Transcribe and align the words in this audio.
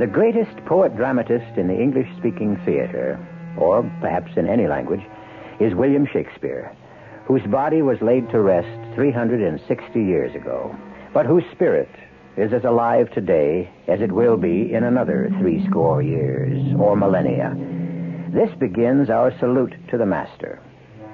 The 0.00 0.06
greatest 0.06 0.56
poet 0.64 0.96
dramatist 0.96 1.58
in 1.58 1.68
the 1.68 1.78
English 1.78 2.08
speaking 2.16 2.56
theater, 2.64 3.20
or 3.58 3.82
perhaps 4.00 4.30
in 4.34 4.48
any 4.48 4.66
language, 4.66 5.02
is 5.60 5.74
William 5.74 6.06
Shakespeare, 6.10 6.74
whose 7.26 7.42
body 7.42 7.82
was 7.82 8.00
laid 8.00 8.30
to 8.30 8.40
rest 8.40 8.94
360 8.94 10.02
years 10.02 10.34
ago, 10.34 10.74
but 11.12 11.26
whose 11.26 11.44
spirit 11.52 11.90
is 12.38 12.54
as 12.54 12.64
alive 12.64 13.10
today 13.12 13.70
as 13.88 14.00
it 14.00 14.10
will 14.10 14.38
be 14.38 14.72
in 14.72 14.84
another 14.84 15.30
threescore 15.38 16.00
years 16.00 16.56
or 16.78 16.96
millennia. 16.96 17.54
This 18.32 18.56
begins 18.58 19.10
our 19.10 19.38
salute 19.38 19.74
to 19.90 19.98
the 19.98 20.06
master 20.06 20.62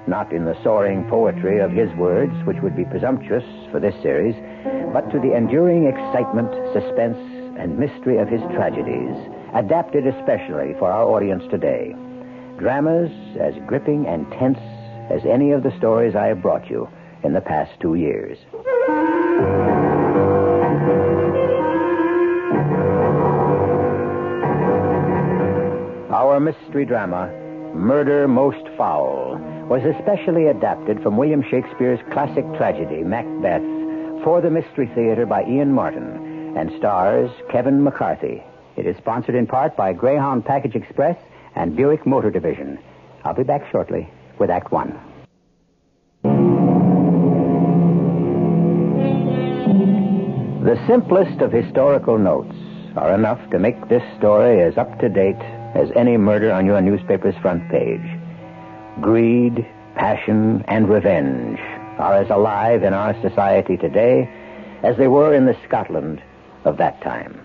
not 0.07 0.31
in 0.31 0.45
the 0.45 0.55
soaring 0.63 1.03
poetry 1.09 1.59
of 1.59 1.71
his 1.71 1.91
words, 1.95 2.31
which 2.45 2.57
would 2.63 2.75
be 2.75 2.85
presumptuous 2.85 3.43
for 3.71 3.79
this 3.81 3.93
series, 4.01 4.35
but 4.93 5.11
to 5.11 5.19
the 5.19 5.35
enduring 5.35 5.85
excitement, 5.85 6.49
suspense, 6.71 7.17
and 7.57 7.77
mystery 7.77 8.17
of 8.17 8.27
his 8.27 8.41
tragedies, 8.53 9.15
adapted 9.53 10.05
especially 10.05 10.73
for 10.79 10.91
our 10.91 11.03
audience 11.03 11.43
today. 11.49 11.95
Dramas 12.57 13.11
as 13.39 13.53
gripping 13.65 14.07
and 14.07 14.29
tense 14.31 14.59
as 15.09 15.25
any 15.25 15.51
of 15.51 15.63
the 15.63 15.75
stories 15.77 16.15
I 16.15 16.27
have 16.27 16.41
brought 16.41 16.69
you 16.69 16.89
in 17.23 17.33
the 17.33 17.41
past 17.41 17.71
two 17.79 17.95
years. 17.95 18.37
Our 26.11 26.39
mystery 26.39 26.85
drama, 26.85 27.31
Murder 27.73 28.27
Most 28.27 28.67
Foul, 28.77 29.37
was 29.69 29.83
especially 29.83 30.47
adapted 30.47 31.01
from 31.03 31.17
William 31.17 31.43
Shakespeare's 31.43 31.99
classic 32.11 32.45
tragedy, 32.55 33.03
Macbeth, 33.03 33.61
for 34.23 34.41
the 34.41 34.49
Mystery 34.49 34.89
Theater 34.95 35.25
by 35.25 35.43
Ian 35.43 35.73
Martin 35.73 36.26
and 36.55 36.71
stars 36.77 37.29
Kevin 37.51 37.83
McCarthy. 37.83 38.43
It 38.75 38.85
is 38.85 38.95
sponsored 38.97 39.35
in 39.35 39.47
part 39.47 39.75
by 39.75 39.93
Greyhound 39.93 40.45
Package 40.45 40.75
Express 40.75 41.17
and 41.55 41.75
Buick 41.75 42.05
Motor 42.05 42.31
Division. 42.31 42.79
I'll 43.23 43.33
be 43.33 43.43
back 43.43 43.69
shortly 43.71 44.09
with 44.39 44.49
Act 44.49 44.71
One. 44.71 44.99
The 50.63 50.79
simplest 50.87 51.41
of 51.41 51.51
historical 51.51 52.17
notes 52.17 52.55
are 52.95 53.13
enough 53.13 53.39
to 53.51 53.59
make 53.59 53.89
this 53.89 54.03
story 54.17 54.61
as 54.61 54.77
up 54.77 54.99
to 54.99 55.09
date 55.09 55.41
as 55.75 55.89
any 55.95 56.17
murder 56.17 56.51
on 56.51 56.65
your 56.65 56.81
newspaper's 56.81 57.35
front 57.41 57.69
page. 57.69 58.01
Greed, 59.01 59.65
passion, 59.95 60.63
and 60.67 60.89
revenge 60.89 61.59
are 61.99 62.15
as 62.15 62.29
alive 62.29 62.83
in 62.83 62.93
our 62.93 63.19
society 63.21 63.77
today 63.77 64.29
as 64.83 64.97
they 64.97 65.07
were 65.07 65.33
in 65.33 65.45
the 65.45 65.57
Scotland 65.65 66.21
of 66.67 66.77
that 66.77 67.01
time. 67.01 67.41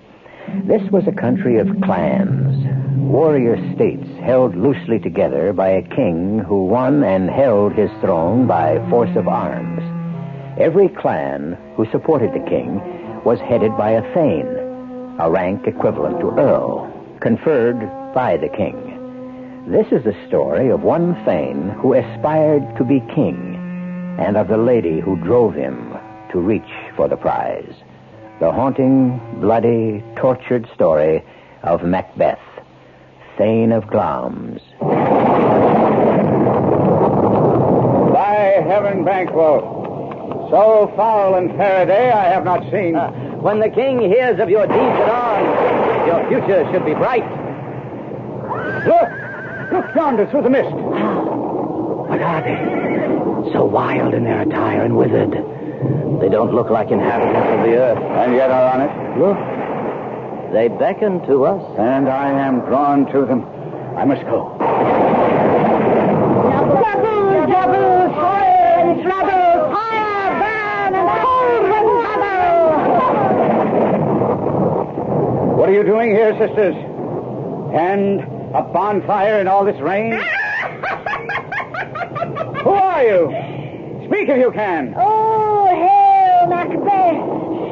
This 0.65 0.83
was 0.91 1.07
a 1.07 1.13
country 1.13 1.59
of 1.59 1.81
clans, 1.83 2.67
warrior 2.99 3.57
states 3.75 4.09
held 4.21 4.57
loosely 4.57 4.99
together 4.99 5.53
by 5.53 5.69
a 5.69 5.89
king 5.89 6.41
who 6.41 6.65
won 6.67 7.05
and 7.05 7.31
held 7.31 7.73
his 7.73 7.91
throne 8.01 8.47
by 8.47 8.79
force 8.91 9.15
of 9.17 9.29
arms. 9.29 9.83
Every 10.59 10.89
clan 10.89 11.57
who 11.77 11.91
supported 11.91 12.33
the 12.33 12.49
king 12.49 12.81
was 13.25 13.39
headed 13.41 13.77
by 13.77 13.91
a 13.91 14.15
thane, 14.15 15.17
a 15.19 15.31
rank 15.31 15.67
equivalent 15.67 16.21
to 16.21 16.31
earl, 16.39 16.93
conferred 17.21 17.79
by 18.15 18.37
the 18.37 18.49
king. 18.49 18.93
This 19.69 19.87
is 19.93 20.05
the 20.05 20.27
story 20.27 20.71
of 20.71 20.83
one 20.83 21.15
thane 21.25 21.71
who 21.81 21.95
aspired 21.95 22.77
to 22.77 22.85
be 22.85 23.01
king 23.15 24.17
and 24.19 24.37
of 24.37 24.49
the 24.49 24.59
lady 24.59 25.01
who 25.01 25.17
drove 25.17 25.55
him 25.55 25.97
to 26.33 26.41
reach 26.41 26.63
for 26.97 27.09
the 27.09 27.17
prize. 27.17 27.75
The 28.41 28.51
haunting, 28.51 29.21
bloody, 29.41 30.03
tortured 30.17 30.69
story 30.75 31.23
of 31.63 31.83
Macbeth, 31.85 32.41
Thane 33.39 33.71
of 33.73 33.87
Glamis. 33.87 34.63
By 38.13 38.63
heaven, 38.67 39.05
Banquo, 39.05 40.49
so 40.51 40.93
foul 40.97 41.37
and 41.37 41.51
fair 41.57 41.83
a 41.85 41.87
day 41.87 42.11
I 42.11 42.25
have 42.25 42.45
not 42.45 42.63
seen. 42.73 42.97
Uh, 42.97 43.11
when 43.41 43.61
the 43.61 43.71
king 43.71 44.01
hears 44.01 44.41
of 44.41 44.51
your 44.51 44.67
deeds 44.67 44.79
at 44.79 45.09
arms, 45.09 46.07
your 46.07 46.29
future 46.29 46.69
should 46.73 46.85
be 46.85 46.95
bright. 46.95 47.25
Look! 48.87 49.09
Look 49.73 49.95
yonder 49.95 50.27
through 50.31 50.43
the 50.43 50.51
mist. 50.51 50.75
What 50.75 52.21
are 52.21 52.43
they? 52.43 53.53
So 53.53 53.65
wild 53.65 54.15
in 54.15 54.25
their 54.25 54.43
attire 54.43 54.83
and 54.83 54.97
withered. 54.97 55.33
They 56.21 56.29
don't 56.29 56.53
look 56.55 56.71
like 56.71 56.91
inhabitants 56.91 57.49
of 57.51 57.63
the 57.67 57.77
earth. 57.77 57.99
And 57.99 58.35
yet 58.35 58.51
are 58.51 58.73
on 58.75 58.81
it. 58.81 58.91
Look. 59.19 59.37
They 60.53 60.69
beckon 60.69 61.21
to 61.27 61.45
us. 61.47 61.63
And 61.79 62.09
I 62.09 62.31
am 62.31 62.61
drawn 62.61 63.07
to 63.13 63.27
them. 63.27 63.45
I 63.97 64.05
must 64.05 64.23
go. 64.23 64.57
Double, 66.53 67.47
double, 67.51 68.13
fire 68.15 68.81
and 68.81 69.03
trouble, 69.03 69.73
fire, 69.73 70.39
burn, 70.39 70.95
and 70.95 71.09
hold 71.09 71.65
and 71.65 71.73
What 75.59 75.69
are 75.69 75.73
you 75.75 75.83
doing 75.85 76.11
here, 76.11 76.33
sisters? 76.39 76.75
And 77.75 78.21
a 78.55 78.63
bonfire 78.63 79.41
in 79.41 79.49
all 79.49 79.65
this 79.65 79.81
rain? 79.81 80.13
Who 82.63 82.71
are 82.71 83.03
you? 83.03 83.29
Speak 84.07 84.29
if 84.29 84.39
you 84.39 84.53
can. 84.53 84.95
Oh, 84.97 85.43
hail, 85.43 85.52
Macbeth! 86.53 87.21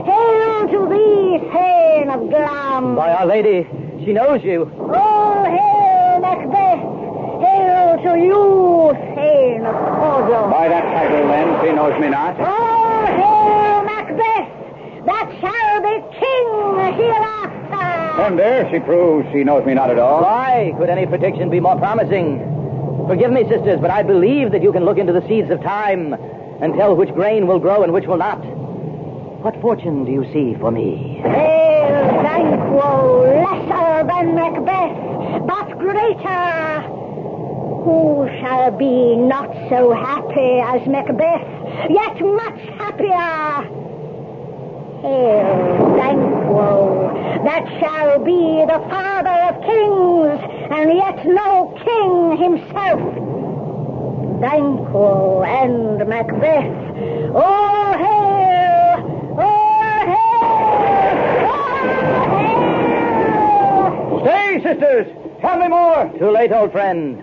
Hail 0.09 0.69
to 0.73 0.89
thee, 0.89 1.39
Thane 1.53 2.09
of 2.09 2.31
Glamis! 2.31 2.97
By 2.97 3.13
Our 3.13 3.27
Lady, 3.27 3.69
she 4.05 4.13
knows 4.13 4.43
you. 4.43 4.71
Oh, 4.79 5.45
hail, 5.45 6.21
Macbeth! 6.21 6.81
Hail 7.45 7.89
to 8.05 8.13
you, 8.19 8.97
Thane 9.15 9.67
of 9.67 9.75
Cawdor! 9.75 10.51
By 10.51 10.69
that 10.69 10.85
title, 10.97 11.29
then, 11.29 11.61
she 11.63 11.73
knows 11.73 12.01
me 12.01 12.09
not. 12.09 12.37
Oh, 12.41 13.05
hail, 13.21 13.85
Macbeth! 13.85 14.49
That 15.05 15.29
shall 15.41 15.81
be 15.85 15.97
king 16.19 16.49
hereafter! 16.97 18.21
And 18.25 18.39
there 18.39 18.69
she 18.71 18.81
proves 18.81 19.29
she 19.33 19.45
knows 19.45 19.65
me 19.67 19.75
not 19.75 19.91
at 19.91 19.99
all. 19.99 20.23
Why 20.23 20.75
could 20.79 20.89
any 20.89 21.07
prediction 21.07 21.51
be 21.51 21.61
more 21.61 21.77
promising? 21.77 22.39
Forgive 23.09 23.31
me, 23.31 23.43
sisters, 23.49 23.79
but 23.81 23.91
I 23.91 24.03
believe 24.03 24.53
that 24.53 24.63
you 24.63 24.73
can 24.73 24.85
look 24.85 24.99
into 24.99 25.13
the 25.13 25.27
seeds 25.27 25.51
of 25.51 25.61
time 25.63 26.15
and 26.61 26.75
tell 26.75 26.95
which 26.95 27.13
grain 27.15 27.47
will 27.47 27.59
grow 27.59 27.83
and 27.83 27.93
which 27.93 28.07
will 28.07 28.19
not. 28.19 28.41
What 29.41 29.59
fortune 29.63 30.05
do 30.05 30.13
you 30.13 30.25
see 30.35 30.55
for 30.61 30.71
me? 30.71 31.19
Hail, 31.23 32.23
Banquo, 32.23 33.25
lesser 33.41 34.05
than 34.07 34.35
Macbeth, 34.35 35.47
but 35.47 35.79
greater. 35.79 36.83
Who 37.81 38.29
shall 38.39 38.71
be 38.77 39.17
not 39.17 39.51
so 39.71 39.95
happy 39.95 40.61
as 40.61 40.87
Macbeth, 40.87 41.41
yet 41.89 42.21
much 42.21 42.61
happier? 42.77 43.65
Hail, 45.01 45.97
Banquo, 45.97 47.41
that 47.43 47.65
shall 47.81 48.23
be 48.23 48.67
the 48.69 48.81
father 48.91 49.39
of 49.49 49.63
kings, 49.65 50.39
and 50.71 50.93
yet 50.93 51.25
no 51.25 51.73
king 51.83 52.37
himself. 52.37 53.01
Banquo 54.43 55.43
and 55.45 56.07
Macbeth. 56.07 57.33
Oh, 57.35 57.97
hail! 57.97 58.20
Hail! 64.25 64.61
Stay, 64.61 64.63
sisters! 64.63 65.07
Tell 65.41 65.59
me 65.59 65.69
more! 65.69 66.11
Too 66.19 66.31
late, 66.31 66.53
old 66.53 66.73
friend. 66.73 67.23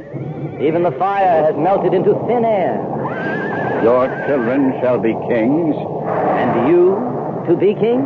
Even 0.61 0.83
the 0.83 0.91
fire 0.91 1.44
has 1.44 1.55
melted 1.55 1.94
into 1.94 2.13
thin 2.27 2.44
air. 2.44 2.81
Your 3.83 4.07
children 4.27 4.73
shall 4.81 4.97
be 4.97 5.13
kings. 5.29 5.75
And 5.75 6.67
you 6.69 6.95
to 7.47 7.55
be 7.55 7.73
king? 7.75 8.01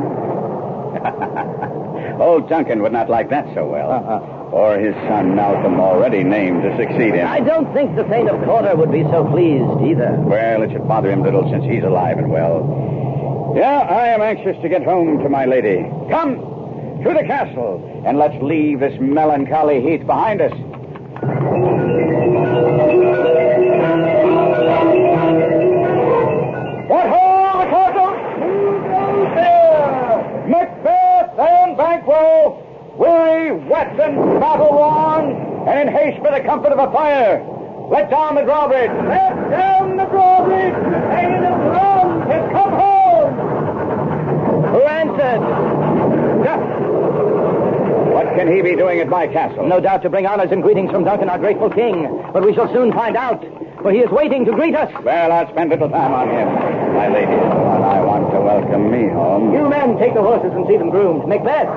Old 2.20 2.50
Duncan 2.50 2.82
would 2.84 2.92
not 2.92 3.10
like 3.10 3.30
that 3.30 3.46
so 3.56 3.66
well. 3.66 3.90
Uh-uh. 3.90 4.20
Or 4.52 4.78
his 4.78 4.94
son 5.08 5.34
Malcolm, 5.34 5.80
already 5.80 6.24
named 6.24 6.62
to 6.64 6.76
succeed 6.78 7.16
him. 7.16 7.26
I 7.26 7.40
don't 7.40 7.74
think 7.74 7.96
the 7.96 8.04
Thane 8.04 8.28
of 8.28 8.44
Cawdor 8.44 8.76
would 8.76 8.92
be 8.92 9.04
so 9.04 9.26
pleased 9.32 9.82
either. 9.82 10.12
Well, 10.20 10.62
it 10.64 10.72
should 10.72 10.88
bother 10.88 11.10
him 11.10 11.24
little 11.24 11.50
since 11.50 11.64
he's 11.64 11.84
alive 11.84 12.18
and 12.18 12.30
well. 12.30 13.54
Yeah, 13.56 13.80
I 13.80 14.08
am 14.10 14.22
anxious 14.22 14.62
to 14.62 14.70
get 14.70 14.84
home 14.84 15.24
to 15.24 15.30
my 15.30 15.46
lady. 15.46 15.90
Come 16.10 16.36
to 17.04 17.14
the 17.14 17.24
castle 17.26 17.91
and 18.06 18.18
let's 18.18 18.42
leave 18.42 18.80
this 18.80 19.00
melancholy 19.00 19.82
heath 19.82 20.06
behind 20.06 20.42
us. 20.42 20.52
What 26.90 27.08
ho, 27.08 27.60
the 27.60 27.68
castle! 27.70 28.14
Who 28.42 28.82
goes 28.90 29.36
there? 29.36 30.46
Macbeth 30.48 31.40
and 31.40 31.78
Banquo, 31.78 32.96
weary, 32.98 33.52
wet, 33.52 34.00
and 34.00 34.40
battle-worn, 34.40 35.68
and 35.70 35.88
in 35.88 35.94
haste 35.96 36.18
for 36.24 36.32
the 36.32 36.42
comfort 36.44 36.74
of 36.74 36.80
a 36.80 36.92
fire. 36.92 37.46
Let 37.90 38.10
down 38.10 38.36
the 38.36 38.42
drawbridge. 38.44 38.90
Let 38.90 39.50
down 39.52 39.98
the 39.98 40.06
drawbridge. 40.06 40.74
Hanging 41.12 41.46
of 41.46 41.60
drums 41.60 42.26
has 42.32 42.52
come 42.52 42.72
home. 42.72 43.34
Who 44.72 44.82
answered? 44.84 45.42
What 46.40 46.81
can 48.36 48.52
he 48.52 48.62
be 48.62 48.76
doing 48.76 49.00
at 49.00 49.08
my 49.08 49.28
castle? 49.28 49.68
No 49.68 49.80
doubt 49.80 50.02
to 50.04 50.10
bring 50.10 50.26
honors 50.26 50.52
and 50.52 50.64
greetings 50.64 50.92
from 50.92 51.04
Duncan, 51.04 51.30
our 51.30 51.38
grateful 51.40 51.70
king. 51.70 52.08
But 52.34 52.46
we 52.46 52.54
shall 52.54 52.72
soon 52.74 52.92
find 52.94 53.16
out, 53.16 53.42
for 53.82 53.92
he 53.92 54.00
is 54.00 54.10
waiting 54.10 54.46
to 54.46 54.52
greet 54.52 54.76
us. 54.76 54.92
Well, 55.04 55.32
I'll 55.32 55.50
spend 55.52 55.70
little 55.70 55.90
time 55.90 56.14
on 56.14 56.30
him. 56.30 56.48
My 56.96 57.08
lady 57.08 57.32
is 57.32 57.50
the 57.50 57.60
one 57.60 57.84
I 57.84 58.02
want 58.02 58.32
to 58.32 58.40
welcome 58.40 58.92
me 58.92 59.10
home. 59.10 59.54
You 59.54 59.68
men, 59.70 59.98
take 59.98 60.14
the 60.14 60.22
horses 60.22 60.52
and 60.54 60.66
see 60.68 60.78
them 60.78 60.90
groomed. 60.90 61.28
Macbeth, 61.28 61.68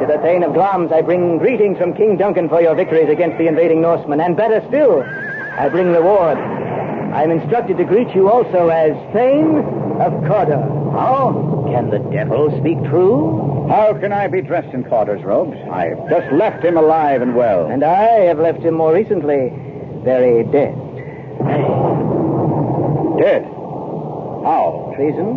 to 0.00 0.06
the 0.06 0.18
Thane 0.22 0.42
of 0.42 0.54
Glamis, 0.54 0.92
I 0.92 1.02
bring 1.02 1.38
greetings 1.38 1.78
from 1.78 1.94
King 1.94 2.16
Duncan 2.16 2.48
for 2.48 2.60
your 2.60 2.74
victories 2.74 3.08
against 3.08 3.38
the 3.38 3.46
invading 3.46 3.80
Norsemen. 3.80 4.20
And 4.20 4.36
better 4.36 4.62
still, 4.68 5.02
I 5.02 5.68
bring 5.68 5.88
reward. 5.88 6.38
I 6.38 7.24
am 7.24 7.30
instructed 7.30 7.78
to 7.78 7.84
greet 7.84 8.14
you 8.14 8.30
also 8.30 8.68
as 8.68 8.92
Thane 9.12 9.64
of 10.00 10.12
Cawdor. 10.28 10.60
How? 10.92 11.66
Can 11.72 11.90
the 11.90 11.98
devil 11.98 12.50
speak 12.60 12.78
true? 12.90 13.57
How 13.68 13.92
can 14.00 14.12
I 14.12 14.28
be 14.28 14.40
dressed 14.40 14.72
in 14.72 14.84
Cawdor's 14.84 15.22
robes? 15.22 15.58
I've 15.70 16.08
just 16.08 16.32
left 16.32 16.64
him 16.64 16.78
alive 16.78 17.20
and 17.20 17.36
well. 17.36 17.66
And 17.66 17.84
I 17.84 18.24
have 18.24 18.38
left 18.38 18.60
him 18.60 18.74
more 18.74 18.94
recently 18.94 19.52
very 20.02 20.42
dead. 20.44 20.74
Dead? 23.20 23.44
How? 23.44 24.92
Treason, 24.96 25.36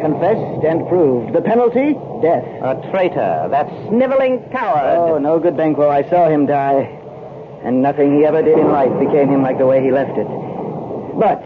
confessed 0.00 0.64
and 0.64 0.86
proved. 0.86 1.34
The 1.34 1.40
penalty, 1.40 1.94
death. 2.22 2.44
A 2.62 2.78
traitor, 2.92 3.48
that 3.50 3.66
sniveling 3.88 4.48
coward. 4.52 4.96
Oh, 4.96 5.18
no 5.18 5.40
good, 5.40 5.56
Banquo. 5.56 5.88
I 5.88 6.08
saw 6.08 6.28
him 6.28 6.46
die. 6.46 6.86
And 7.64 7.82
nothing 7.82 8.16
he 8.16 8.24
ever 8.24 8.42
did 8.42 8.58
in 8.58 8.70
life 8.70 8.96
became 9.00 9.28
him 9.28 9.42
like 9.42 9.58
the 9.58 9.66
way 9.66 9.82
he 9.82 9.90
left 9.90 10.16
it. 10.16 10.26
But 11.18 11.42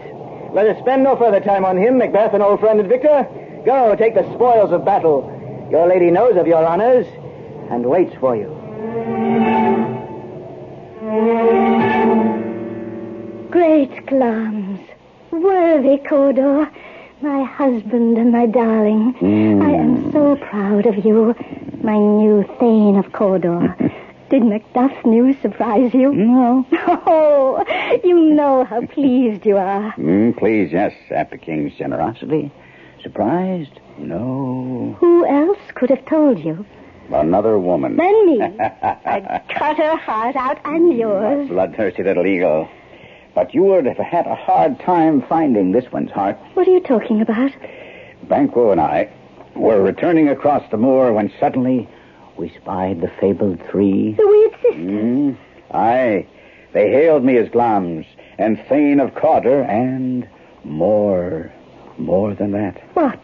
let 0.53 0.67
us 0.67 0.77
spend 0.81 1.03
no 1.03 1.15
further 1.15 1.39
time 1.39 1.65
on 1.65 1.77
him, 1.77 1.97
Macbeth, 1.97 2.33
an 2.33 2.43
old 2.43 2.59
friend 2.59 2.79
and 2.79 2.87
Victor. 2.87 3.27
Go, 3.65 3.95
take 3.95 4.13
the 4.13 4.23
spoils 4.33 4.71
of 4.71 4.85
battle. 4.85 5.33
Your 5.69 5.87
lady 5.87 6.11
knows 6.11 6.37
of 6.37 6.47
your 6.47 6.65
honors 6.65 7.05
and 7.69 7.85
waits 7.85 8.15
for 8.19 8.35
you. 8.35 8.47
Great 13.49 14.05
Glamis, 14.05 14.79
worthy 15.31 15.97
Cawdor, 15.97 16.69
my 17.21 17.43
husband 17.43 18.17
and 18.17 18.31
my 18.31 18.45
darling. 18.45 19.15
I 19.61 19.71
am 19.71 20.11
so 20.11 20.35
proud 20.37 20.85
of 20.85 21.03
you, 21.05 21.35
my 21.81 21.97
new 21.97 22.43
Thane 22.59 22.97
of 22.97 23.11
Cawdor. 23.11 23.75
Did 24.29 24.43
Macduff's 24.43 25.05
news 25.05 25.37
surprise 25.41 25.93
you? 25.93 26.13
No. 26.13 26.65
Oh, 27.09 27.63
you 28.03 28.19
know 28.19 28.65
how 28.65 28.81
pleased 28.85 29.45
you 29.45 29.57
are. 29.57 29.93
Mm, 29.93 30.37
please, 30.37 30.71
yes, 30.73 30.93
at 31.09 31.31
the 31.31 31.37
king's 31.37 31.73
generosity. 31.75 32.51
Surprised? 33.01 33.79
No. 33.97 34.95
Who 34.99 35.25
else 35.25 35.59
could 35.75 35.89
have 35.89 36.05
told 36.05 36.39
you? 36.39 36.65
Another 37.11 37.57
woman. 37.57 37.95
Than 37.95 38.25
me. 38.25 38.41
I'd 38.59 39.43
cut 39.49 39.77
her 39.77 39.95
heart 39.95 40.35
out 40.35 40.59
and 40.65 40.97
yours. 40.97 41.47
Bloodthirsty 41.49 42.03
little 42.03 42.25
eagle. 42.25 42.69
But 43.33 43.53
you 43.53 43.63
would 43.63 43.85
have 43.85 43.97
had 43.97 44.25
a 44.27 44.35
hard 44.35 44.79
time 44.79 45.21
finding 45.21 45.71
this 45.71 45.91
one's 45.91 46.11
heart. 46.11 46.37
What 46.53 46.67
are 46.67 46.71
you 46.71 46.79
talking 46.81 47.21
about? 47.21 47.51
Banquo 48.23 48.71
and 48.71 48.81
I 48.81 49.09
were 49.55 49.81
returning 49.81 50.27
across 50.29 50.69
the 50.69 50.77
moor 50.77 51.13
when 51.13 51.31
suddenly 51.39 51.87
we 52.35 52.49
spied 52.61 53.01
the 53.01 53.11
fabled 53.19 53.61
three. 53.69 54.13
The 54.13 54.27
weird 54.27 54.51
sisters. 54.53 54.75
Mm, 54.75 55.37
aye. 55.71 56.27
They 56.73 56.91
hailed 56.91 57.23
me 57.23 57.37
as 57.37 57.49
Glamis 57.49 58.05
and 58.37 58.59
Thane 58.67 58.99
of 58.99 59.15
Cawdor 59.15 59.63
and 59.63 60.27
more, 60.63 61.51
more 61.97 62.33
than 62.35 62.51
that. 62.51 62.81
What? 62.93 63.23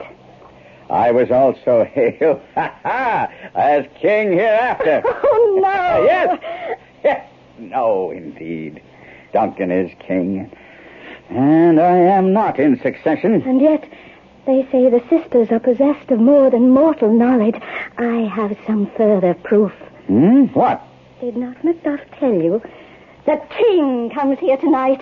I 0.90 1.12
was 1.12 1.32
also 1.32 1.84
hailed 1.94 2.42
ha, 2.56 2.76
ha, 2.84 3.32
as 3.56 3.86
king 4.00 4.34
hereafter. 4.34 5.04
Oh, 5.26 5.60
no. 5.62 6.04
yes. 6.06 6.40
yes. 7.04 7.28
No, 7.58 8.12
indeed. 8.12 8.82
Duncan 9.32 9.72
is 9.72 9.92
king. 10.00 10.52
And 11.30 11.80
I 11.80 11.98
am 11.98 12.34
not 12.34 12.60
in 12.60 12.80
succession. 12.82 13.42
And 13.44 13.62
yet, 13.62 13.88
they 14.46 14.68
say 14.72 14.90
the 14.90 15.04
sisters 15.10 15.50
are 15.52 15.60
possessed 15.60 16.12
of 16.12 16.20
more 16.20 16.50
than 16.50 16.70
mortal 16.70 17.12
knowledge. 17.12 17.56
I 17.98 18.30
have 18.34 18.58
some 18.68 18.92
further 18.98 19.34
proof. 19.34 19.72
Hmm? 20.08 20.46
What? 20.54 20.82
Did 21.22 21.38
not 21.38 21.56
Macduff 21.64 22.02
tell 22.20 22.34
you? 22.34 22.62
The 23.26 23.42
king 23.58 24.10
comes 24.10 24.38
here 24.40 24.58
tonight. 24.58 25.02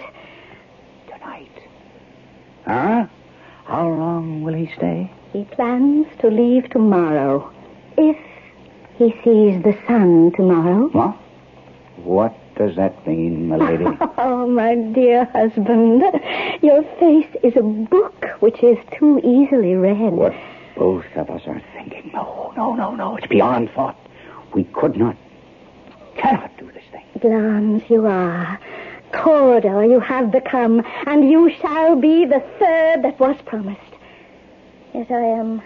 Tonight. 1.08 1.52
Huh? 2.66 3.08
How 3.66 3.90
long 3.90 4.44
will 4.44 4.54
he 4.54 4.72
stay? 4.76 5.12
He 5.34 5.46
plans 5.46 6.08
to 6.20 6.28
leave 6.28 6.70
tomorrow. 6.70 7.52
If 7.98 8.18
he 8.98 9.12
sees 9.24 9.64
the 9.64 9.78
sun 9.88 10.32
tomorrow. 10.36 10.90
What? 10.90 11.16
What 12.04 12.56
does 12.56 12.76
that 12.76 13.06
mean, 13.08 13.48
my 13.50 13.58
lady? 13.58 13.86
Oh, 14.18 14.48
my 14.48 14.76
dear 14.76 15.26
husband, 15.26 16.04
your 16.62 16.84
face 17.00 17.28
is 17.44 17.56
a 17.56 17.62
book 17.64 18.26
which 18.40 18.62
is 18.62 18.78
too 18.98 19.20
easily 19.24 19.76
read. 19.76 20.14
what 20.14 20.34
both 20.76 21.06
of 21.16 21.30
us 21.30 21.42
are 21.48 21.62
thinking. 21.74 22.12
No, 22.14 22.54
no, 22.56 22.74
no, 22.76 22.96
no. 22.96 23.18
It's 23.18 23.28
beyond 23.28 23.72
thought. 23.72 23.98
We 24.54 24.64
could 24.66 24.98
not, 24.98 25.16
cannot 26.18 26.56
do 26.58 26.72
this 26.72 26.84
thing. 26.92 27.04
Glamis, 27.20 27.90
you 27.90 28.06
are. 28.06 28.60
Cawdor 29.12 29.86
you 29.86 30.00
have 30.00 30.32
become, 30.32 30.84
and 31.06 31.30
you 31.30 31.52
shall 31.62 31.96
be 31.96 32.26
the 32.26 32.40
third 32.60 33.04
that 33.04 33.20
was 33.20 33.36
promised. 33.46 33.91
Yet 34.94 35.10
I 35.10 35.22
am 35.40 35.62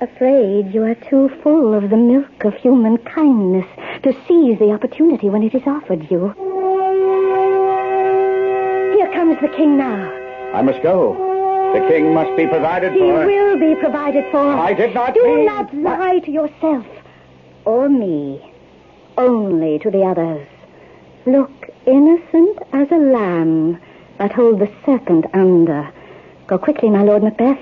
afraid 0.00 0.74
you 0.74 0.82
are 0.84 0.94
too 0.96 1.28
full 1.42 1.74
of 1.74 1.90
the 1.90 1.96
milk 1.96 2.44
of 2.44 2.54
human 2.54 2.98
kindness 2.98 3.66
to 4.02 4.12
seize 4.26 4.58
the 4.58 4.72
opportunity 4.72 5.30
when 5.30 5.42
it 5.42 5.54
is 5.54 5.62
offered 5.66 6.10
you. 6.10 6.34
Here 8.96 9.10
comes 9.12 9.40
the 9.40 9.48
king 9.56 9.76
now. 9.78 10.10
I 10.54 10.62
must 10.62 10.82
go. 10.82 11.14
The 11.74 11.86
king 11.88 12.12
must 12.14 12.36
be 12.36 12.46
provided 12.46 12.92
He 12.92 12.98
for. 12.98 13.28
He 13.28 13.36
will 13.36 13.58
be 13.58 13.74
provided 13.80 14.24
for. 14.30 14.38
I 14.38 14.72
did 14.74 14.94
not 14.94 15.14
Do 15.14 15.24
mean- 15.24 15.46
not 15.46 15.74
lie 15.74 16.18
to 16.20 16.30
yourself 16.30 16.86
or 17.64 17.88
me, 17.88 18.40
only 19.18 19.78
to 19.80 19.90
the 19.90 20.02
others. 20.02 20.46
Look 21.26 21.50
innocent 21.86 22.58
as 22.72 22.90
a 22.90 22.96
lamb, 22.96 23.78
but 24.18 24.32
hold 24.32 24.58
the 24.60 24.70
serpent 24.84 25.26
under. 25.32 25.88
Go 26.46 26.58
quickly, 26.58 26.90
my 26.90 27.02
Lord 27.02 27.22
Macbeth. 27.22 27.58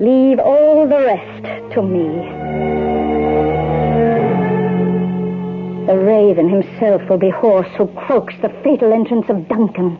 Leave 0.00 0.38
all 0.38 0.88
the 0.88 0.96
rest 0.96 1.74
to 1.74 1.82
me. 1.82 2.06
The 5.86 5.98
raven 5.98 6.48
himself 6.48 7.02
will 7.10 7.18
be 7.18 7.28
hoarse 7.28 7.68
who 7.76 7.86
croaks 7.88 8.32
the 8.40 8.48
fatal 8.64 8.94
entrance 8.94 9.28
of 9.28 9.46
Duncan 9.46 9.98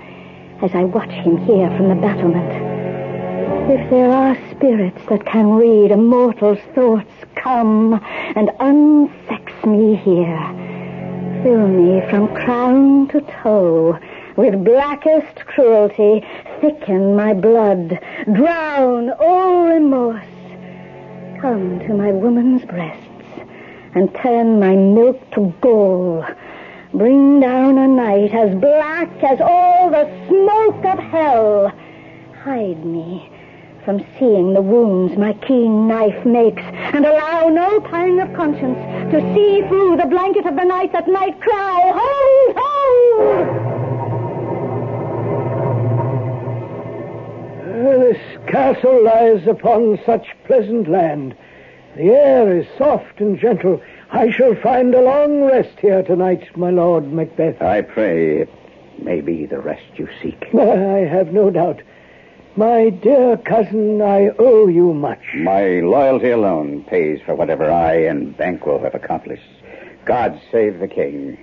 as 0.62 0.74
I 0.74 0.84
watch 0.84 1.10
him 1.10 1.36
here 1.44 1.68
from 1.76 1.90
the 1.90 1.96
battlement. 1.96 2.50
If 3.70 3.90
there 3.90 4.10
are 4.10 4.38
spirits 4.52 5.02
that 5.10 5.26
can 5.26 5.50
read 5.50 5.92
a 5.92 5.98
mortal's 5.98 6.60
thoughts, 6.74 7.12
come 7.34 8.00
and 8.36 8.48
unsex 8.58 9.66
me 9.66 9.96
here. 9.96 11.42
Fill 11.42 11.68
me 11.68 12.00
from 12.08 12.34
crown 12.34 13.08
to 13.08 13.20
toe 13.42 13.98
with 14.36 14.64
blackest 14.64 15.36
cruelty. 15.46 16.26
Thicken 16.60 17.16
my 17.16 17.34
blood. 17.34 17.98
Drown 18.32 19.10
all 19.10 19.64
remorse. 19.64 20.24
Come 21.40 21.80
to 21.80 21.94
my 21.94 22.12
woman's 22.12 22.64
breasts 22.64 23.06
and 23.94 24.14
turn 24.16 24.60
my 24.60 24.76
milk 24.76 25.18
to 25.32 25.52
gall. 25.60 26.24
Bring 26.92 27.40
down 27.40 27.78
a 27.78 27.88
night 27.88 28.34
as 28.34 28.54
black 28.56 29.10
as 29.22 29.40
all 29.40 29.90
the 29.90 30.04
smoke 30.28 30.84
of 30.84 30.98
hell. 30.98 31.72
Hide 32.42 32.84
me 32.84 33.30
from 33.84 34.04
seeing 34.18 34.52
the 34.52 34.60
wounds 34.60 35.16
my 35.16 35.32
keen 35.32 35.88
knife 35.88 36.26
makes, 36.26 36.62
and 36.62 37.06
allow 37.06 37.48
no 37.48 37.80
pang 37.80 38.20
of 38.20 38.32
conscience 38.34 38.78
to 39.10 39.20
see 39.34 39.62
through 39.68 39.96
the 39.96 40.06
blanket 40.06 40.46
of 40.46 40.54
the 40.54 40.64
night 40.64 40.92
that 40.92 41.08
might 41.08 41.40
cry, 41.40 41.92
Hold, 41.94 42.56
hold! 42.58 43.69
This 47.80 48.18
castle 48.46 49.02
lies 49.02 49.46
upon 49.46 49.98
such 50.04 50.26
pleasant 50.44 50.86
land. 50.86 51.34
The 51.96 52.10
air 52.10 52.54
is 52.58 52.66
soft 52.76 53.20
and 53.20 53.38
gentle. 53.38 53.80
I 54.10 54.30
shall 54.30 54.54
find 54.56 54.94
a 54.94 55.00
long 55.00 55.44
rest 55.44 55.78
here 55.80 56.02
tonight, 56.02 56.54
my 56.58 56.68
Lord 56.68 57.10
Macbeth. 57.10 57.62
I 57.62 57.80
pray 57.80 58.42
it 58.42 58.50
may 59.02 59.22
be 59.22 59.46
the 59.46 59.60
rest 59.60 59.86
you 59.96 60.10
seek. 60.20 60.44
I 60.54 61.06
have 61.08 61.32
no 61.32 61.48
doubt. 61.48 61.80
My 62.54 62.90
dear 62.90 63.38
cousin, 63.38 64.02
I 64.02 64.28
owe 64.38 64.66
you 64.66 64.92
much. 64.92 65.22
My 65.36 65.80
loyalty 65.80 66.28
alone 66.32 66.84
pays 66.84 67.20
for 67.24 67.34
whatever 67.34 67.70
I 67.70 67.94
and 67.94 68.36
Banquo 68.36 68.78
have 68.82 68.94
accomplished. 68.94 69.48
God 70.04 70.38
save 70.52 70.80
the 70.80 70.88
king. 70.88 71.38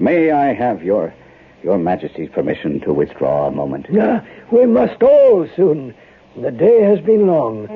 May 0.00 0.32
I 0.32 0.52
have 0.52 0.82
your 0.82 1.14
your 1.62 1.78
Majesty's 1.78 2.30
permission 2.30 2.80
to 2.80 2.92
withdraw 2.92 3.46
a 3.46 3.50
moment? 3.50 3.86
Ah, 3.98 4.24
we 4.50 4.66
must 4.66 5.02
all 5.02 5.48
soon. 5.56 5.94
The 6.36 6.50
day 6.50 6.82
has 6.82 7.00
been 7.00 7.26
long. 7.26 7.66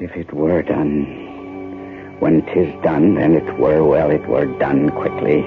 If 0.00 0.16
it 0.16 0.32
were 0.32 0.62
done, 0.62 2.16
when 2.18 2.42
'tis 2.42 2.72
done, 2.82 3.14
then 3.14 3.34
it 3.34 3.58
were 3.58 3.84
well 3.84 4.10
it 4.10 4.26
were 4.26 4.46
done 4.58 4.90
quickly. 4.90 5.44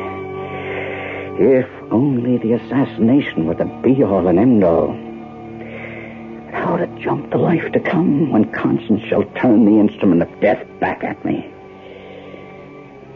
If 1.37 1.67
only 1.91 2.37
the 2.37 2.53
assassination 2.53 3.45
were 3.45 3.55
the 3.55 3.65
be-all 3.83 4.27
and 4.27 4.39
end-all. 4.39 4.95
How 6.53 6.77
to 6.77 6.87
jump 7.03 7.31
the 7.31 7.37
life 7.37 7.69
to 7.73 7.79
come 7.81 8.31
when 8.31 8.45
conscience 8.53 9.01
shall 9.09 9.23
turn 9.41 9.65
the 9.65 9.79
instrument 9.79 10.21
of 10.21 10.39
death 10.39 10.65
back 10.79 11.03
at 11.03 11.23
me. 11.25 11.51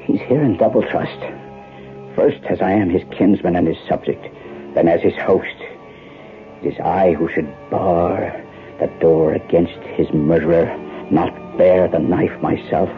He's 0.09 0.21
here 0.21 0.41
in 0.41 0.57
double 0.57 0.81
trust. 0.81 1.19
First, 2.15 2.43
as 2.49 2.63
I 2.63 2.71
am 2.71 2.89
his 2.89 3.03
kinsman 3.11 3.55
and 3.55 3.67
his 3.67 3.77
subject, 3.87 4.25
then 4.73 4.87
as 4.87 5.01
his 5.01 5.13
host. 5.13 5.55
It 6.63 6.73
is 6.73 6.79
I 6.79 7.13
who 7.13 7.29
should 7.29 7.47
bar 7.69 8.43
the 8.79 8.87
door 8.99 9.33
against 9.33 9.77
his 9.95 10.11
murderer, 10.11 10.75
not 11.11 11.31
bear 11.59 11.87
the 11.87 11.99
knife 11.99 12.41
myself. 12.41 12.89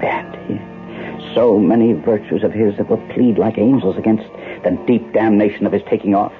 And 0.00 0.34
he, 0.48 1.34
so 1.34 1.58
many 1.58 1.92
virtues 1.92 2.42
of 2.42 2.54
his 2.54 2.74
that 2.78 2.88
will 2.88 3.06
plead 3.08 3.36
like 3.36 3.58
angels 3.58 3.98
against 3.98 4.24
the 4.64 4.82
deep 4.86 5.12
damnation 5.12 5.66
of 5.66 5.74
his 5.74 5.82
taking 5.90 6.14
off. 6.14 6.32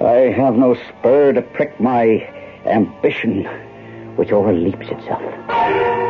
I 0.00 0.34
have 0.36 0.56
no 0.56 0.74
spur 0.74 1.34
to 1.34 1.42
prick 1.42 1.78
my 1.78 2.28
ambition, 2.66 3.44
which 4.16 4.32
overleaps 4.32 4.88
itself. 4.88 6.07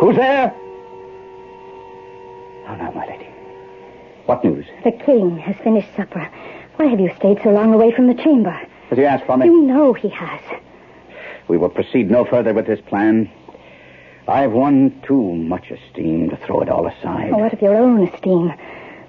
Who's 0.00 0.16
there? 0.16 0.52
Oh, 2.66 2.76
now, 2.76 2.90
my 2.94 3.06
lady. 3.06 3.28
What 4.26 4.44
news? 4.44 4.66
The 4.84 4.92
king 4.92 5.38
has 5.38 5.56
finished 5.62 5.88
supper. 5.96 6.28
Why 6.76 6.86
have 6.86 7.00
you 7.00 7.12
stayed 7.16 7.40
so 7.42 7.50
long 7.50 7.72
away 7.74 7.92
from 7.92 8.06
the 8.06 8.14
chamber? 8.14 8.50
Has 8.90 8.98
he 8.98 9.04
asked 9.04 9.24
for 9.26 9.36
me? 9.36 9.46
You 9.46 9.62
know 9.62 9.92
he 9.92 10.08
has. 10.08 10.40
We 11.48 11.58
will 11.58 11.68
proceed 11.68 12.10
no 12.10 12.24
further 12.24 12.52
with 12.54 12.66
this 12.66 12.80
plan. 12.80 13.30
I've 14.26 14.52
won 14.52 15.00
too 15.06 15.34
much 15.34 15.70
esteem 15.70 16.30
to 16.30 16.36
throw 16.36 16.60
it 16.62 16.68
all 16.70 16.86
aside. 16.86 17.30
Oh, 17.32 17.38
what 17.38 17.52
of 17.52 17.60
your 17.60 17.76
own 17.76 18.08
esteem? 18.08 18.52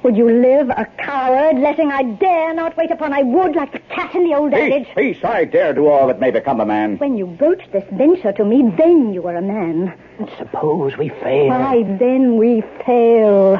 Would 0.05 0.17
you 0.17 0.29
live 0.29 0.69
a 0.69 0.85
coward, 0.99 1.57
letting 1.57 1.91
I 1.91 2.03
dare 2.03 2.53
not 2.53 2.77
wait 2.77 2.91
upon 2.91 3.11
I 3.11 3.23
would 3.23 3.55
like 3.55 3.71
the 3.71 3.79
cat 3.79 4.13
in 4.13 4.25
the 4.25 4.35
old 4.35 4.51
peace, 4.51 4.71
adage? 4.71 4.87
peace, 4.95 5.23
I 5.23 5.45
dare 5.45 5.73
do 5.73 5.87
all 5.87 6.05
that 6.09 6.19
may 6.19 6.29
become 6.29 6.61
a 6.61 6.65
man. 6.65 6.99
When 6.99 7.17
you 7.17 7.25
broached 7.25 7.71
this 7.71 7.85
venture 7.91 8.31
to 8.33 8.45
me, 8.45 8.71
then 8.77 9.15
you 9.15 9.23
were 9.23 9.35
a 9.35 9.41
man. 9.41 9.97
And 10.19 10.29
suppose 10.37 10.95
we 10.95 11.09
fail. 11.09 11.47
Why, 11.47 11.81
then 11.97 12.37
we 12.37 12.61
fail. 12.85 13.59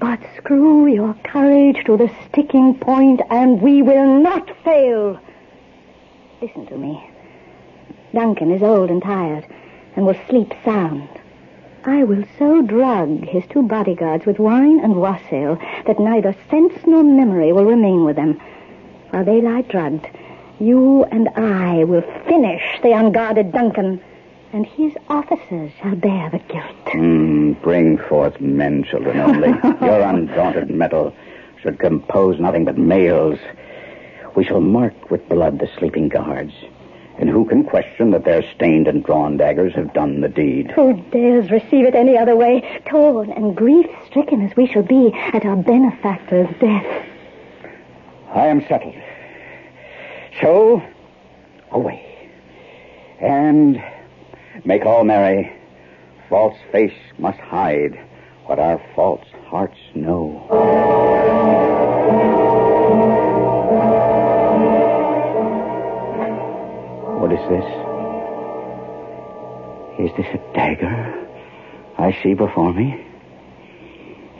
But 0.00 0.18
screw 0.36 0.88
your 0.88 1.14
courage 1.22 1.84
to 1.84 1.96
the 1.96 2.10
sticking 2.26 2.74
point, 2.74 3.20
and 3.30 3.62
we 3.62 3.82
will 3.82 4.18
not 4.20 4.50
fail. 4.64 5.20
Listen 6.40 6.66
to 6.66 6.76
me. 6.76 7.08
Duncan 8.12 8.50
is 8.50 8.64
old 8.64 8.90
and 8.90 9.00
tired, 9.00 9.46
and 9.94 10.06
will 10.06 10.18
sleep 10.28 10.52
sound. 10.64 11.08
I 11.84 12.04
will 12.04 12.24
so 12.38 12.62
drug 12.62 13.24
his 13.24 13.44
two 13.50 13.62
bodyguards 13.62 14.24
with 14.24 14.38
wine 14.38 14.78
and 14.80 15.00
wassail 15.00 15.56
that 15.86 15.98
neither 15.98 16.34
sense 16.48 16.74
nor 16.86 17.02
memory 17.02 17.52
will 17.52 17.64
remain 17.64 18.04
with 18.04 18.14
them. 18.14 18.40
While 19.10 19.24
they 19.24 19.40
lie 19.40 19.62
drugged, 19.62 20.06
you 20.60 21.04
and 21.04 21.28
I 21.30 21.82
will 21.84 22.04
finish 22.28 22.62
the 22.82 22.92
unguarded 22.92 23.50
Duncan, 23.50 24.00
and 24.52 24.64
his 24.64 24.92
officers 25.08 25.72
shall 25.80 25.96
bear 25.96 26.30
the 26.30 26.38
guilt. 26.38 26.84
Mm, 26.86 27.60
bring 27.62 27.98
forth 27.98 28.40
men 28.40 28.84
children 28.84 29.18
only. 29.18 29.48
Your 29.84 30.02
undaunted 30.02 30.70
metal 30.70 31.12
should 31.60 31.80
compose 31.80 32.38
nothing 32.38 32.64
but 32.64 32.78
males. 32.78 33.40
We 34.36 34.44
shall 34.44 34.60
mark 34.60 35.10
with 35.10 35.28
blood 35.28 35.58
the 35.58 35.68
sleeping 35.78 36.08
guards. 36.08 36.52
And 37.22 37.30
who 37.30 37.44
can 37.44 37.62
question 37.62 38.10
that 38.10 38.24
their 38.24 38.42
stained 38.56 38.88
and 38.88 39.04
drawn 39.04 39.36
daggers 39.36 39.74
have 39.74 39.94
done 39.94 40.22
the 40.22 40.28
deed? 40.28 40.72
Who 40.72 40.94
dares 41.12 41.52
receive 41.52 41.86
it 41.86 41.94
any 41.94 42.18
other 42.18 42.34
way, 42.34 42.82
torn 42.86 43.30
and 43.30 43.56
grief-stricken 43.56 44.44
as 44.44 44.56
we 44.56 44.66
shall 44.66 44.82
be 44.82 45.12
at 45.14 45.44
our 45.44 45.54
benefactor's 45.54 46.48
death? 46.58 47.06
I 48.34 48.48
am 48.48 48.66
settled. 48.66 48.96
So, 50.40 50.82
away. 51.70 52.28
And 53.20 53.80
make 54.64 54.84
all 54.84 55.04
merry. 55.04 55.52
False 56.28 56.58
face 56.72 56.98
must 57.18 57.38
hide 57.38 58.04
what 58.46 58.58
our 58.58 58.82
false 58.96 59.28
hearts 59.46 59.78
know. 59.94 61.21
This? 67.48 67.64
Is 69.98 70.10
this 70.16 70.26
a 70.34 70.54
dagger 70.54 71.28
I 71.98 72.16
see 72.22 72.34
before 72.34 72.72
me? 72.72 73.06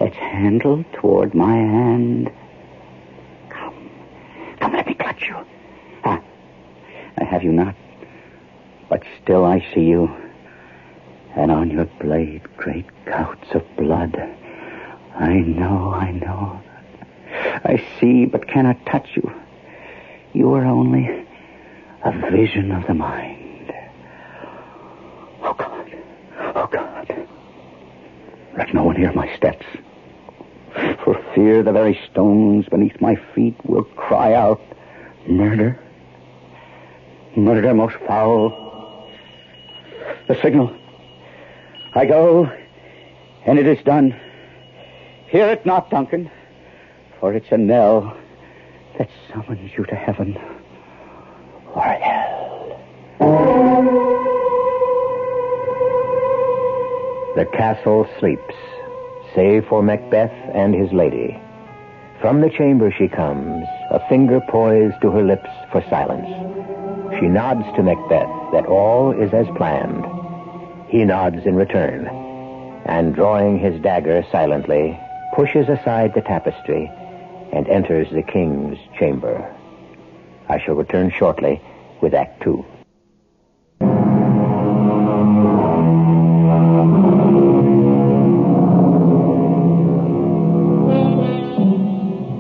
Its 0.01 0.17
handle 0.17 0.85
toward 0.95 1.35
my 1.35 1.55
hand. 1.55 2.33
Come. 3.51 3.91
Come, 4.61 4.73
let 4.73 4.87
me 4.87 4.95
clutch 4.95 5.23
you. 5.23 5.37
Ah, 6.05 6.21
I 7.19 7.25
have 7.25 7.43
you 7.43 7.53
not. 7.53 7.75
But 8.89 9.03
still 9.23 9.45
I 9.45 9.65
see 9.75 9.83
you. 9.83 10.11
And 11.37 11.51
on 11.51 11.71
your 11.71 11.87
blade, 12.01 12.43
great 12.57 12.87
gouts 13.05 13.49
of 13.55 13.65
blood. 13.77 14.17
I 15.15 15.35
know, 15.35 15.93
I 15.95 16.11
know. 16.13 16.61
I 17.65 17.83
see, 18.01 18.27
but 18.27 18.49
cannot 18.49 18.85
touch 18.87 19.11
you. 19.15 19.33
You 20.33 20.53
are 20.55 20.65
only 20.65 21.22
a 22.05 22.31
vision 22.31 22.73
of 22.73 22.87
the 22.87 22.95
mind. 22.95 23.73
Oh, 25.43 25.55
God. 25.55 25.93
Oh, 26.55 26.67
God. 26.67 27.29
Let 28.57 28.75
no 28.75 28.85
one 28.85 28.97
hear 28.97 29.13
my 29.13 29.35
steps. 29.37 29.65
For 31.05 31.23
fear 31.35 31.63
the 31.63 31.73
very 31.73 31.99
stones 32.11 32.67
beneath 32.69 33.01
my 33.01 33.17
feet 33.35 33.55
will 33.65 33.85
cry 33.85 34.35
out, 34.35 34.61
Murder. 35.29 35.79
Murder 37.37 37.75
most 37.75 37.97
foul. 38.07 39.09
The 40.29 40.41
signal. 40.43 40.77
I 41.95 42.07
go, 42.07 42.51
and 43.47 43.59
it 43.59 43.67
is 43.67 43.83
done. 43.85 44.19
Hear 45.29 45.49
it 45.49 45.65
not, 45.65 45.91
Duncan, 45.91 46.31
for 47.21 47.33
it's 47.33 47.51
a 47.51 47.59
knell 47.59 48.17
that 48.99 49.09
summons 49.31 49.71
you 49.77 49.85
to 49.87 49.95
heaven 49.95 50.39
The 57.35 57.47
castle 57.47 58.07
sleeps, 58.21 58.55
save 59.35 59.67
for 59.67 59.83
Macbeth 59.83 60.31
and 60.55 60.75
his 60.75 60.93
lady. 60.93 61.41
From 62.21 62.41
the 62.41 62.51
chamber 62.51 62.93
she 62.93 63.09
comes, 63.09 63.67
a 63.91 64.07
finger 64.09 64.41
poised 64.49 65.01
to 65.01 65.11
her 65.11 65.23
lips 65.23 65.49
for 65.73 65.83
silence. 65.89 66.29
She 67.19 67.27
nods 67.27 67.65
to 67.75 67.83
Macbeth 67.83 68.53
that 68.53 68.67
all 68.67 69.13
is 69.13 69.33
as 69.33 69.47
planned. 69.57 70.05
He 70.89 71.05
nods 71.05 71.47
in 71.47 71.57
return, 71.57 72.07
and 72.85 73.15
drawing 73.15 73.59
his 73.59 73.81
dagger 73.81 74.25
silently, 74.31 74.99
pushes 75.35 75.69
aside 75.69 76.13
the 76.15 76.21
tapestry 76.21 76.91
and 77.53 77.67
enters 77.67 78.09
the 78.11 78.23
king's 78.23 78.79
chamber. 78.99 79.51
I 80.53 80.59
shall 80.59 80.75
return 80.75 81.11
shortly 81.19 81.63
with 82.03 82.13
Act 82.13 82.43
Two. 82.43 82.63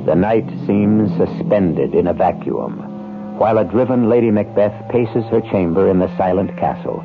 The 0.05 0.15
night 0.15 0.47
seems 0.67 1.11
suspended 1.17 1.95
in 1.95 2.07
a 2.07 2.13
vacuum, 2.13 3.39
while 3.39 3.57
a 3.57 3.65
driven 3.65 4.11
Lady 4.11 4.31
Macbeth 4.31 4.91
paces 4.91 5.25
her 5.31 5.41
chamber 5.51 5.89
in 5.89 5.99
the 5.99 6.15
silent 6.19 6.55
castle, 6.59 7.03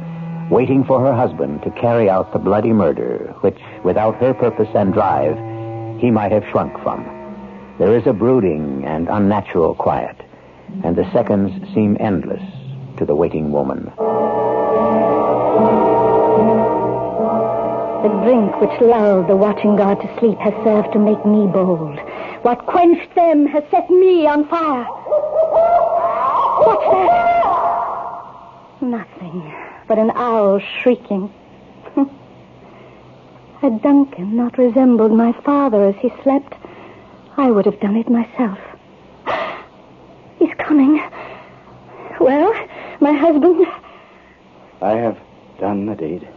waiting 0.52 0.84
for 0.84 1.00
her 1.00 1.16
husband 1.16 1.64
to 1.64 1.72
carry 1.72 2.10
out 2.10 2.34
the 2.34 2.40
bloody 2.40 2.74
murder, 2.74 3.34
which, 3.40 3.60
without 3.86 4.16
her 4.16 4.34
purpose 4.34 4.76
and 4.76 4.92
drive, 4.92 5.38
he 6.02 6.12
might 6.12 6.34
have 6.34 6.44
shrunk 6.52 6.78
from. 6.84 7.06
There 7.80 7.98
is 7.98 8.06
a 8.08 8.12
brooding 8.12 8.84
and 8.84 9.08
unnatural 9.08 9.74
quiet, 9.74 10.18
and 10.84 10.96
the 10.96 11.10
seconds 11.12 11.52
seem 11.74 11.98
endless, 12.00 12.44
to 12.98 13.06
the 13.06 13.16
waiting 13.16 13.52
woman. 13.52 13.92
The 18.04 18.10
drink 18.24 18.62
which 18.62 18.80
lulled 18.82 19.28
the 19.28 19.36
watching 19.36 19.76
guard 19.76 20.00
to 20.02 20.20
sleep 20.20 20.38
has 20.40 20.54
served 20.64 20.94
to 20.94 21.00
make 21.00 21.26
me 21.26 21.48
bold. 21.48 22.00
What 22.44 22.66
quenched 22.66 23.16
them 23.16 23.48
has 23.48 23.64
set 23.72 23.90
me 23.90 24.28
on 24.28 24.48
fire. 24.48 24.86
What's 26.64 26.86
that? 26.92 27.28
Nothing 28.82 29.54
but 29.88 29.98
an 29.98 30.12
owl 30.12 30.60
shrieking. 30.60 31.34
Had 33.62 33.82
Duncan 33.82 34.36
not 34.36 34.58
resembled 34.58 35.12
my 35.12 35.32
father 35.44 35.86
as 35.86 35.96
he 35.96 36.12
slept, 36.24 36.54
I 37.38 37.50
would 37.52 37.66
have 37.66 37.80
done 37.80 37.96
it 37.96 38.10
myself. 38.10 38.60
He's 40.38 40.54
coming. 40.60 41.02
Well, 42.20 42.54
my 43.00 43.07
husband. 43.18 43.66
I 44.82 44.92
have 44.92 45.18
done 45.60 45.86
the 45.86 45.96
deed. 45.96 46.28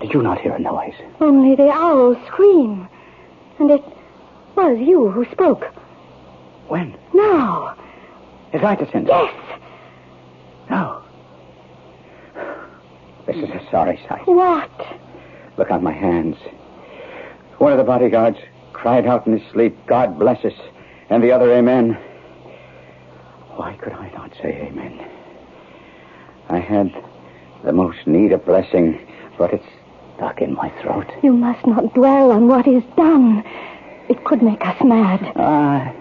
Did 0.00 0.12
you 0.12 0.22
not 0.22 0.40
hear 0.40 0.52
a 0.52 0.58
noise? 0.58 0.94
Only 1.20 1.54
the 1.56 1.70
owl 1.70 2.16
scream. 2.26 2.88
And 3.58 3.70
it 3.70 3.82
was 4.54 4.78
you 4.78 5.10
who 5.10 5.24
spoke. 5.32 5.64
When? 6.68 6.96
Now. 7.14 7.76
Is 8.52 8.62
I 8.62 8.74
to 8.76 8.90
send? 8.90 9.08
Yes. 9.08 9.32
No. 10.68 11.02
This 13.26 13.36
is 13.36 13.50
a 13.50 13.66
sorry 13.70 14.00
sight. 14.08 14.26
What? 14.26 14.70
Look 15.56 15.70
on 15.70 15.82
my 15.82 15.92
hands. 15.92 16.36
One 17.58 17.72
of 17.72 17.78
the 17.78 17.84
bodyguards 17.84 18.38
cried 18.72 19.06
out 19.06 19.26
in 19.26 19.38
his 19.38 19.52
sleep, 19.52 19.74
God 19.86 20.18
bless 20.18 20.44
us, 20.44 20.52
and 21.08 21.22
the 21.22 21.32
other, 21.32 21.52
Amen. 21.52 21.98
Why 23.56 23.74
could 23.80 23.94
I 23.94 24.10
not 24.10 24.25
say 24.40 24.68
Amen? 24.68 25.04
I 26.48 26.58
had 26.58 26.92
the 27.64 27.72
most 27.72 28.06
need 28.06 28.32
of 28.32 28.44
blessing, 28.44 29.00
but 29.38 29.52
it's 29.52 29.66
stuck 30.16 30.40
in 30.40 30.54
my 30.54 30.70
throat. 30.82 31.06
You 31.22 31.32
must 31.32 31.66
not 31.66 31.94
dwell 31.94 32.30
on 32.30 32.48
what 32.48 32.66
is 32.66 32.84
done. 32.96 33.44
It 34.08 34.24
could 34.24 34.42
make 34.42 34.64
us 34.64 34.76
mad. 34.84 35.32
Ah, 35.36 35.92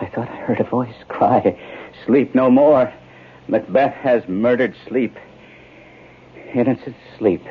I 0.00 0.06
thought 0.06 0.28
I 0.28 0.36
heard 0.36 0.60
a 0.60 0.64
voice 0.64 0.94
cry, 1.08 1.58
Sleep 2.06 2.34
no 2.34 2.50
more. 2.50 2.92
Macbeth 3.48 3.94
has 3.94 4.26
murdered 4.28 4.74
sleep. 4.86 5.16
And 6.54 6.68
it's 6.68 6.86
its 6.86 6.96
sleep 7.18 7.44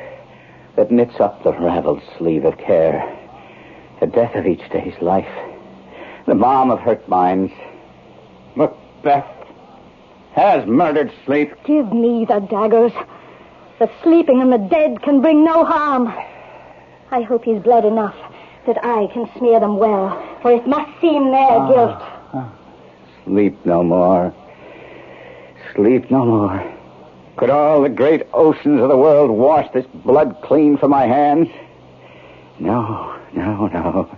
that 0.76 0.90
knits 0.90 1.20
up 1.20 1.42
the 1.42 1.52
raveled 1.52 2.02
sleeve 2.18 2.44
of 2.44 2.58
care. 2.58 3.18
The 4.00 4.06
death 4.06 4.34
of 4.34 4.46
each 4.46 4.68
day's 4.70 5.00
life. 5.00 5.28
The 6.26 6.34
balm 6.34 6.70
of 6.70 6.80
hurt 6.80 7.08
minds. 7.08 7.52
Macbeth 8.56 9.43
has 10.34 10.66
murdered 10.66 11.12
sleep. 11.24 11.52
Give 11.64 11.92
me 11.92 12.24
the 12.24 12.40
daggers. 12.40 12.92
The 13.78 13.90
sleeping 14.02 14.40
and 14.40 14.52
the 14.52 14.58
dead 14.58 15.02
can 15.02 15.20
bring 15.20 15.44
no 15.44 15.64
harm. 15.64 16.08
I 17.10 17.22
hope 17.22 17.44
he's 17.44 17.62
bled 17.62 17.84
enough 17.84 18.16
that 18.66 18.84
I 18.84 19.08
can 19.12 19.28
smear 19.38 19.60
them 19.60 19.78
well, 19.78 20.20
for 20.42 20.50
it 20.52 20.66
must 20.66 20.90
seem 21.00 21.30
their 21.30 21.50
Ah. 21.50 21.68
guilt. 21.68 22.02
Sleep 23.24 23.64
no 23.64 23.82
more. 23.82 24.32
Sleep 25.74 26.10
no 26.10 26.24
more. 26.24 26.62
Could 27.36 27.50
all 27.50 27.82
the 27.82 27.88
great 27.88 28.26
oceans 28.32 28.80
of 28.80 28.88
the 28.88 28.96
world 28.96 29.30
wash 29.30 29.70
this 29.72 29.86
blood 29.86 30.36
clean 30.42 30.76
from 30.76 30.90
my 30.90 31.06
hands? 31.06 31.48
No, 32.58 33.12
no, 33.32 33.66
no. 33.68 34.08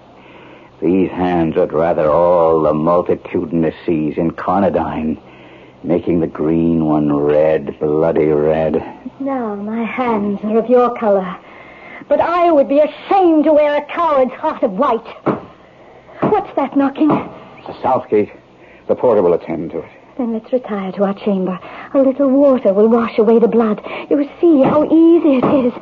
These 0.80 1.11
hands 1.11 1.56
would 1.56 1.73
rather 1.73 2.11
all 2.11 2.61
the 2.62 2.75
multitudinous 2.75 3.75
seas 3.87 4.16
incarnadine, 4.16 5.16
making 5.87 6.21
the 6.21 6.26
green 6.26 6.85
one 6.85 7.12
red, 7.12 7.78
bloody 7.78 8.26
red. 8.26 8.75
Now 9.21 9.55
my 9.55 9.85
hands 9.85 10.40
are 10.43 10.59
of 10.59 10.69
your 10.69 10.97
color, 10.99 11.38
but 12.09 12.21
I 12.21 12.50
would 12.50 12.69
be 12.69 12.81
ashamed 12.81 13.45
to 13.45 13.52
wear 13.52 13.76
a 13.76 13.87
coward's 13.87 14.32
heart 14.32 14.63
of 14.63 14.73
white. 14.73 15.06
What's 16.21 16.54
that 16.56 16.76
knocking? 16.76 17.08
The 17.08 17.80
south 17.82 18.08
gate. 18.10 18.32
The 18.89 18.95
porter 18.95 19.23
will 19.23 19.34
attend 19.34 19.71
to 19.73 19.78
it. 19.80 19.91
Then 20.19 20.32
let's 20.32 20.52
retire 20.52 20.93
to 20.93 21.04
our 21.04 21.15
chamber. 21.15 21.58
A 21.95 21.99
little 21.99 22.30
water 22.30 22.73
will 22.73 22.89
wash 22.89 23.19
away 23.19 23.39
the 23.39 23.49
blood. 23.49 23.80
You 24.10 24.28
see 24.41 24.63
how 24.63 24.84
easy 24.84 25.37
it 25.37 25.67
is. 25.67 25.73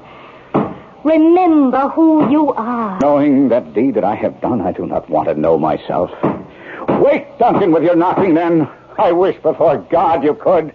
Remember 1.05 1.89
who 1.91 2.31
you 2.31 2.53
are. 2.55 2.99
Knowing 3.01 3.49
that 3.51 3.75
deed 3.75 3.95
that 3.95 4.05
I 4.05 4.17
have 4.17 4.41
done, 4.41 4.61
I 4.61 4.73
do 4.73 4.87
not 4.87 5.09
want 5.09 5.29
to 5.29 5.35
know 5.35 5.59
myself. 5.59 6.11
Wake, 6.89 7.39
Duncan, 7.39 7.73
with 7.73 7.85
your 7.85 7.95
knocking, 7.95 8.35
then. 8.35 8.69
I 8.99 9.13
wish 9.13 9.37
before 9.43 9.79
God 9.91 10.23
you 10.25 10.35
could. 10.35 10.73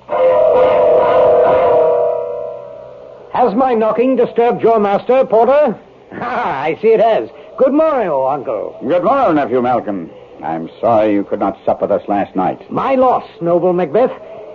Has 3.34 3.54
my 3.56 3.74
knocking 3.74 4.16
disturbed 4.16 4.62
your 4.62 4.80
master, 4.80 5.26
Porter? 5.26 5.80
Ah, 6.12 6.62
I 6.64 6.76
see 6.82 6.88
it 6.88 7.00
has. 7.00 7.30
Good 7.60 7.72
morrow, 7.72 8.28
Uncle. 8.28 8.76
Good 8.82 9.04
morrow, 9.04 9.32
nephew 9.32 9.62
Malcolm. 9.62 10.10
I'm 10.44 10.68
sorry 10.82 11.14
you 11.14 11.24
could 11.24 11.40
not 11.40 11.56
sup 11.64 11.84
with 11.84 11.92
us 11.92 12.02
last 12.08 12.36
night. 12.36 12.70
My 12.72 12.96
loss, 12.96 13.24
noble 13.42 13.74
Macbeth. 13.74 14.10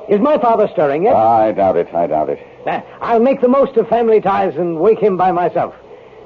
Is 0.09 0.21
my 0.21 0.37
father 0.39 0.69
stirring 0.73 1.05
yet? 1.05 1.15
I 1.15 1.53
doubt 1.53 1.77
it, 1.77 1.95
I 1.95 2.09
doubt 2.09 2.29
it. 2.29 2.41
Uh, 2.67 2.81
I'll 3.01 3.21
make 3.21 3.41
the 3.41 3.47
most 3.47 3.77
of 3.77 3.89
family 3.89 4.21
ties 4.21 4.57
and 4.57 4.81
wake 4.81 4.99
him 4.99 5.17
by 5.17 5.31
myself. 5.31 5.77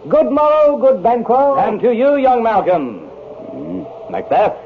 Good 0.09 0.31
morrow, 0.31 0.79
good 0.79 1.03
Banquo. 1.03 1.59
And 1.59 1.79
to 1.83 1.93
you, 1.95 2.17
young 2.17 2.43
Malcolm. 2.43 3.05
Macbeth, 4.11 4.57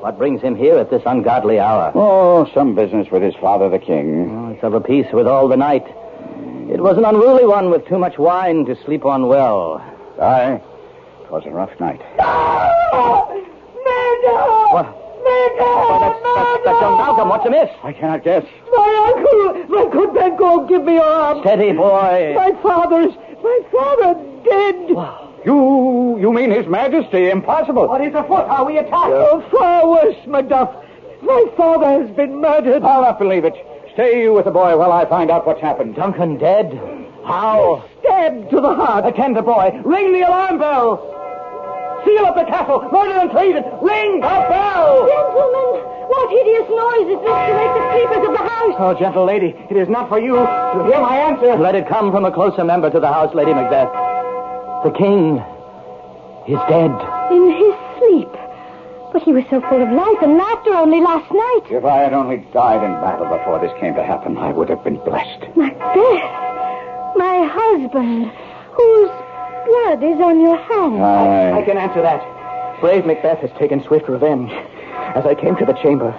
what 0.00 0.18
brings 0.18 0.40
him 0.40 0.56
here 0.56 0.78
at 0.78 0.90
this 0.90 1.02
ungodly 1.06 1.58
hour? 1.58 1.92
Oh, 1.94 2.50
some 2.54 2.74
business 2.74 3.10
with 3.10 3.22
his 3.22 3.34
father, 3.36 3.68
the 3.68 3.78
king. 3.78 4.30
Oh, 4.30 4.50
it's 4.50 4.64
of 4.64 4.74
a 4.74 4.80
piece 4.80 5.06
with 5.12 5.26
all 5.26 5.46
the 5.48 5.56
night. 5.56 5.86
It 6.70 6.80
was 6.80 6.96
an 6.96 7.04
unruly 7.04 7.46
one 7.46 7.70
with 7.70 7.86
too 7.86 7.98
much 7.98 8.16
wine 8.18 8.64
to 8.66 8.76
sleep 8.84 9.04
on 9.04 9.26
well. 9.28 9.78
Aye, 10.20 10.60
it 11.22 11.30
was 11.30 11.44
a 11.46 11.50
rough 11.50 11.78
night. 11.80 12.00
What? 14.72 14.86
Why, 15.22 15.48
oh, 15.60 15.98
that's, 16.00 16.18
that's, 16.22 16.64
that's 16.64 16.80
young 16.80 16.96
Malcolm. 16.96 17.28
What's 17.28 17.46
amiss? 17.46 17.70
I 17.82 17.92
cannot 17.92 18.24
guess. 18.24 18.44
My 18.72 19.12
uncle, 19.12 19.64
my 19.68 19.90
good 19.92 20.14
Banquo, 20.14 20.66
give 20.66 20.84
me 20.84 20.94
your 20.94 21.04
arm. 21.04 21.40
Steady, 21.42 21.72
boy. 21.72 22.32
My 22.34 22.52
father's, 22.62 23.14
my 23.42 23.60
father 23.70 24.14
dead. 24.44 24.96
You, 25.44 26.18
you 26.20 26.32
mean 26.32 26.50
His 26.50 26.66
Majesty? 26.66 27.30
Impossible. 27.30 27.88
What 27.88 28.00
is 28.00 28.14
afoot? 28.14 28.44
Are 28.46 28.64
we 28.64 28.78
attacked? 28.78 29.12
Oh, 29.12 29.40
far 29.50 29.88
worse, 29.88 30.16
Macduff. 30.26 30.84
My 31.22 31.44
father 31.56 32.04
has 32.04 32.14
been 32.16 32.40
murdered. 32.40 32.82
I'll 32.82 33.02
not 33.02 33.18
believe 33.18 33.44
it. 33.44 33.54
Stay 33.94 34.22
you 34.22 34.34
with 34.34 34.44
the 34.44 34.50
boy 34.50 34.76
while 34.76 34.92
I 34.92 35.06
find 35.06 35.30
out 35.30 35.46
what's 35.46 35.60
happened. 35.60 35.96
Duncan 35.96 36.38
dead? 36.38 36.72
How? 37.24 37.84
Stabbed 38.00 38.50
to 38.50 38.60
the 38.60 38.74
heart. 38.74 39.06
Attend 39.06 39.36
the 39.36 39.42
boy. 39.42 39.80
Ring 39.84 40.12
the 40.12 40.22
alarm 40.22 40.58
bell. 40.58 41.00
Seal 42.04 42.24
up 42.24 42.36
the 42.36 42.44
castle. 42.44 42.88
Murder 42.92 43.20
and 43.20 43.30
treason. 43.30 43.64
Ring 43.82 44.20
the 44.20 44.36
bell. 44.48 45.08
Gentlemen, 45.08 45.84
what 46.08 46.30
hideous 46.30 46.68
noise 46.68 47.08
is 47.16 47.20
this 47.20 47.32
to 47.32 47.52
wake 47.56 47.74
the 47.76 47.84
sleepers 47.92 48.24
of 48.28 48.32
the 48.32 48.44
house? 48.48 48.74
Oh, 48.78 48.96
gentle 48.98 49.24
lady, 49.24 49.54
it 49.70 49.76
is 49.76 49.88
not 49.88 50.08
for 50.08 50.18
you 50.18 50.34
to 50.36 50.84
hear 50.88 51.00
my 51.00 51.16
answer. 51.16 51.56
Let 51.56 51.74
it 51.74 51.88
come 51.88 52.10
from 52.10 52.24
a 52.24 52.32
closer 52.32 52.64
member 52.64 52.90
to 52.90 53.00
the 53.00 53.08
house, 53.08 53.34
Lady 53.34 53.52
Macbeth. 53.52 53.88
The 54.84 54.90
king 54.92 55.36
is 56.48 56.58
dead. 56.68 56.90
In 57.30 57.50
his 57.52 57.74
sleep. 57.98 58.32
But 59.12 59.22
he 59.22 59.32
was 59.32 59.44
so 59.50 59.60
full 59.60 59.82
of 59.82 59.90
life 59.92 60.22
and 60.22 60.36
laughter 60.38 60.72
only 60.72 61.00
last 61.00 61.30
night. 61.30 61.76
If 61.76 61.84
I 61.84 61.98
had 61.98 62.14
only 62.14 62.38
died 62.54 62.82
in 62.82 62.92
battle 63.02 63.26
before 63.28 63.58
this 63.58 63.72
came 63.80 63.94
to 63.94 64.02
happen, 64.02 64.38
I 64.38 64.52
would 64.52 64.68
have 64.70 64.82
been 64.82 64.96
blessed. 65.04 65.40
Macbeth, 65.56 66.30
my 67.16 67.44
husband, 67.44 68.30
whose 68.72 69.10
blood 69.66 70.02
is 70.02 70.20
on 70.20 70.40
your 70.40 70.56
hands. 70.56 71.00
Aye. 71.00 71.52
I 71.60 71.62
can 71.62 71.76
answer 71.76 72.00
that. 72.00 72.80
Brave 72.80 73.04
Macbeth 73.04 73.40
has 73.40 73.50
taken 73.58 73.82
swift 73.84 74.08
revenge. 74.08 74.50
As 75.14 75.26
I 75.26 75.34
came 75.34 75.56
to 75.56 75.66
the 75.66 75.74
chamber, 75.74 76.14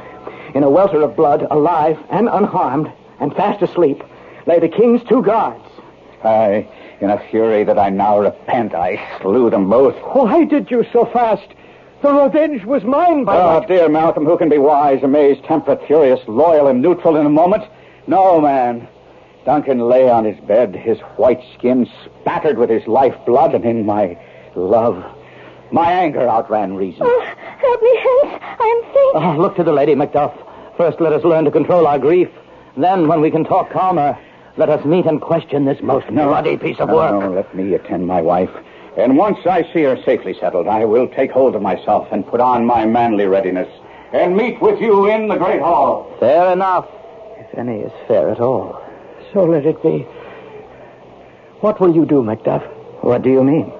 in 0.53 0.63
a 0.63 0.69
welter 0.69 1.01
of 1.01 1.15
blood, 1.15 1.47
alive 1.49 1.97
and 2.11 2.27
unharmed, 2.29 2.91
and 3.19 3.33
fast 3.33 3.61
asleep, 3.63 4.03
lay 4.45 4.59
the 4.59 4.67
king's 4.69 5.01
two 5.07 5.23
guards. 5.23 5.63
Aye, 6.23 6.67
in 7.01 7.09
a 7.09 7.19
fury 7.29 7.63
that 7.63 7.77
I 7.79 7.89
now 7.89 8.19
repent, 8.19 8.73
I 8.73 9.01
slew 9.21 9.49
them 9.49 9.69
both. 9.69 9.95
Why 10.13 10.43
did 10.45 10.69
you 10.71 10.85
so 10.93 11.05
fast? 11.05 11.47
The 12.01 12.11
revenge 12.13 12.63
was 12.65 12.83
mine 12.83 13.25
by 13.25 13.37
Oh, 13.39 13.59
that. 13.59 13.67
dear 13.67 13.89
Malcolm, 13.89 14.25
who 14.25 14.37
can 14.37 14.49
be 14.49 14.57
wise, 14.57 15.03
amazed, 15.03 15.43
temperate, 15.43 15.85
furious, 15.85 16.19
loyal, 16.27 16.67
and 16.67 16.81
neutral 16.81 17.15
in 17.15 17.25
a 17.25 17.29
moment? 17.29 17.63
No, 18.07 18.39
man. 18.41 18.87
Duncan 19.45 19.79
lay 19.79 20.09
on 20.09 20.25
his 20.25 20.39
bed, 20.45 20.75
his 20.75 20.99
white 21.17 21.41
skin 21.57 21.87
spattered 22.05 22.57
with 22.57 22.69
his 22.69 22.85
life 22.87 23.15
blood, 23.25 23.53
and 23.55 23.65
in 23.65 23.85
my 23.85 24.17
love, 24.55 25.03
my 25.71 25.91
anger 25.91 26.27
outran 26.27 26.75
reason. 26.75 27.01
Oh, 27.03 27.21
help 27.57 27.81
me, 27.81 27.95
hence. 27.95 28.43
I 28.59 28.83
am 28.83 28.93
faint. 28.93 29.25
Oh, 29.37 29.41
look 29.41 29.55
to 29.57 29.63
the 29.63 29.71
Lady 29.71 29.95
Macduff. 29.95 30.33
First, 30.77 30.99
let 31.01 31.13
us 31.13 31.23
learn 31.23 31.45
to 31.45 31.51
control 31.51 31.87
our 31.87 31.97
grief. 31.99 32.29
Then, 32.77 33.07
when 33.07 33.21
we 33.21 33.31
can 33.31 33.43
talk 33.43 33.71
calmer, 33.71 34.17
let 34.57 34.69
us 34.69 34.83
meet 34.85 35.05
and 35.05 35.21
question 35.21 35.65
this 35.65 35.81
most 35.81 36.07
bloody 36.07 36.57
piece 36.57 36.79
of 36.79 36.89
No, 36.89 36.95
work. 36.95 37.11
no, 37.21 37.31
let 37.31 37.55
me 37.55 37.73
attend 37.73 38.05
my 38.07 38.21
wife. 38.21 38.49
And 38.97 39.17
once 39.17 39.37
I 39.45 39.63
see 39.73 39.83
her 39.83 39.97
safely 40.03 40.33
settled, 40.39 40.67
I 40.67 40.83
will 40.85 41.07
take 41.07 41.31
hold 41.31 41.55
of 41.55 41.61
myself 41.61 42.07
and 42.11 42.27
put 42.27 42.41
on 42.41 42.65
my 42.65 42.85
manly 42.85 43.25
readiness 43.25 43.69
and 44.13 44.35
meet 44.35 44.61
with 44.61 44.81
you 44.81 45.07
in 45.09 45.29
the 45.29 45.37
great 45.37 45.61
hall. 45.61 46.13
Fair 46.19 46.51
enough. 46.51 46.87
if 47.39 47.57
any 47.57 47.79
is 47.79 47.91
fair 48.07 48.29
at 48.29 48.39
all. 48.41 48.81
So 49.33 49.45
let 49.45 49.65
it 49.65 49.81
be. 49.81 49.99
What 51.61 51.79
will 51.79 51.95
you 51.95 52.05
do, 52.05 52.21
Macduff? 52.21 52.63
What 53.03 53.21
do 53.21 53.29
you 53.29 53.43
mean? 53.43 53.71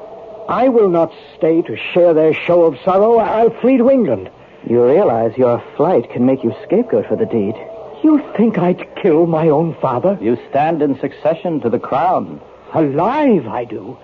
I 0.48 0.70
will 0.70 0.90
not 0.90 1.12
stay 1.38 1.62
to 1.64 1.76
share 1.94 2.14
their 2.14 2.34
show 2.34 2.64
of 2.64 2.78
sorrow. 2.86 3.18
I'll 3.18 3.50
flee 3.62 3.78
to 3.78 3.90
England. 3.90 4.30
You 4.70 4.86
realize 4.86 5.38
your 5.38 5.62
flight 5.76 6.10
can 6.12 6.26
make 6.26 6.44
you 6.44 6.54
scapegoat 6.64 7.08
for 7.08 7.16
the 7.18 7.26
deed. 7.26 7.56
You 8.04 8.24
think 8.36 8.58
I'd 8.58 8.96
kill 8.96 9.28
my 9.28 9.50
own 9.50 9.76
father? 9.76 10.18
You 10.22 10.38
stand 10.50 10.82
in 10.82 11.00
succession 11.00 11.62
to 11.62 11.70
the 11.70 11.80
crown. 11.80 12.42
Alive, 12.74 13.48
I 13.48 13.66
do. 13.66 13.98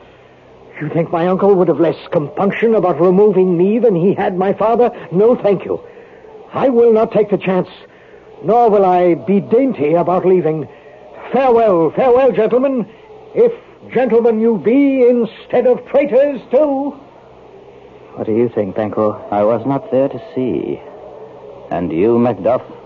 You 0.79 0.89
think 0.89 1.11
my 1.11 1.27
uncle 1.27 1.55
would 1.55 1.67
have 1.69 1.79
less 1.79 1.97
compunction 2.11 2.75
about 2.75 3.01
removing 3.01 3.57
me 3.57 3.79
than 3.79 3.95
he 3.95 4.13
had 4.13 4.37
my 4.37 4.53
father? 4.53 4.91
No, 5.11 5.35
thank 5.35 5.65
you. 5.65 5.81
I 6.53 6.69
will 6.69 6.93
not 6.93 7.11
take 7.11 7.31
the 7.31 7.37
chance, 7.37 7.69
nor 8.43 8.69
will 8.69 8.85
I 8.85 9.15
be 9.15 9.39
dainty 9.39 9.93
about 9.93 10.25
leaving. 10.25 10.67
Farewell, 11.33 11.91
farewell, 11.91 12.31
gentlemen. 12.31 12.87
If 13.33 13.51
gentlemen 13.91 14.39
you 14.39 14.59
be 14.59 15.07
instead 15.07 15.65
of 15.65 15.85
traitors, 15.87 16.41
too. 16.51 16.91
What 18.13 18.27
do 18.27 18.33
you 18.33 18.49
think, 18.49 18.75
Banquo? 18.75 19.13
I 19.31 19.43
was 19.43 19.65
not 19.65 19.89
there 19.91 20.09
to 20.09 20.21
see. 20.35 20.79
And 21.71 21.91
you, 21.91 22.17
Macduff? 22.17 22.76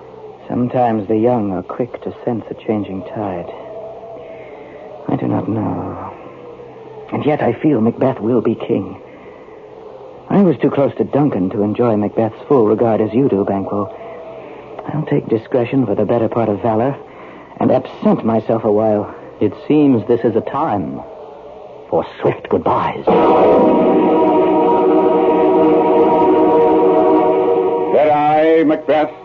Sometimes 0.51 1.07
the 1.07 1.15
young 1.15 1.53
are 1.53 1.63
quick 1.63 2.01
to 2.01 2.13
sense 2.25 2.43
a 2.49 2.53
changing 2.55 3.03
tide. 3.03 3.47
I 5.07 5.15
do 5.15 5.25
not 5.25 5.47
know. 5.47 7.07
And 7.13 7.25
yet 7.25 7.41
I 7.41 7.53
feel 7.53 7.79
Macbeth 7.79 8.19
will 8.19 8.41
be 8.41 8.55
king. 8.55 9.01
I 10.29 10.41
was 10.41 10.57
too 10.57 10.69
close 10.69 10.93
to 10.97 11.05
Duncan 11.05 11.51
to 11.51 11.61
enjoy 11.61 11.95
Macbeth's 11.95 12.45
full 12.49 12.65
regard 12.67 12.99
as 12.99 13.13
you 13.13 13.29
do, 13.29 13.45
Banquo. 13.45 13.87
I'll 14.93 15.05
take 15.05 15.29
discretion 15.29 15.85
for 15.85 15.95
the 15.95 16.03
better 16.03 16.27
part 16.27 16.49
of 16.49 16.61
valor 16.61 16.97
and 17.61 17.71
absent 17.71 18.25
myself 18.25 18.65
a 18.65 18.71
while. 18.73 19.15
It 19.39 19.53
seems 19.69 20.05
this 20.05 20.25
is 20.25 20.35
a 20.35 20.41
time 20.41 20.97
for 21.89 22.05
swift 22.19 22.49
goodbyes. 22.49 23.05
That 27.95 28.11
I, 28.11 28.65
Macbeth, 28.65 29.20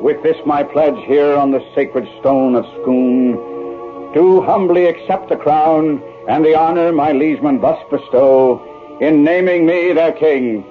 with 0.00 0.22
this 0.22 0.36
my 0.46 0.62
pledge 0.62 0.96
here 1.06 1.36
on 1.36 1.50
the 1.50 1.64
sacred 1.74 2.08
stone 2.20 2.54
of 2.54 2.64
Scone, 2.80 4.12
do 4.14 4.40
humbly 4.42 4.86
accept 4.86 5.28
the 5.28 5.36
crown 5.36 6.02
and 6.28 6.44
the 6.44 6.58
honor 6.58 6.92
my 6.92 7.12
liegemen 7.12 7.60
thus 7.60 7.78
bestow 7.90 8.98
in 9.00 9.24
naming 9.24 9.66
me 9.66 9.92
their 9.92 10.12
king. 10.12 10.64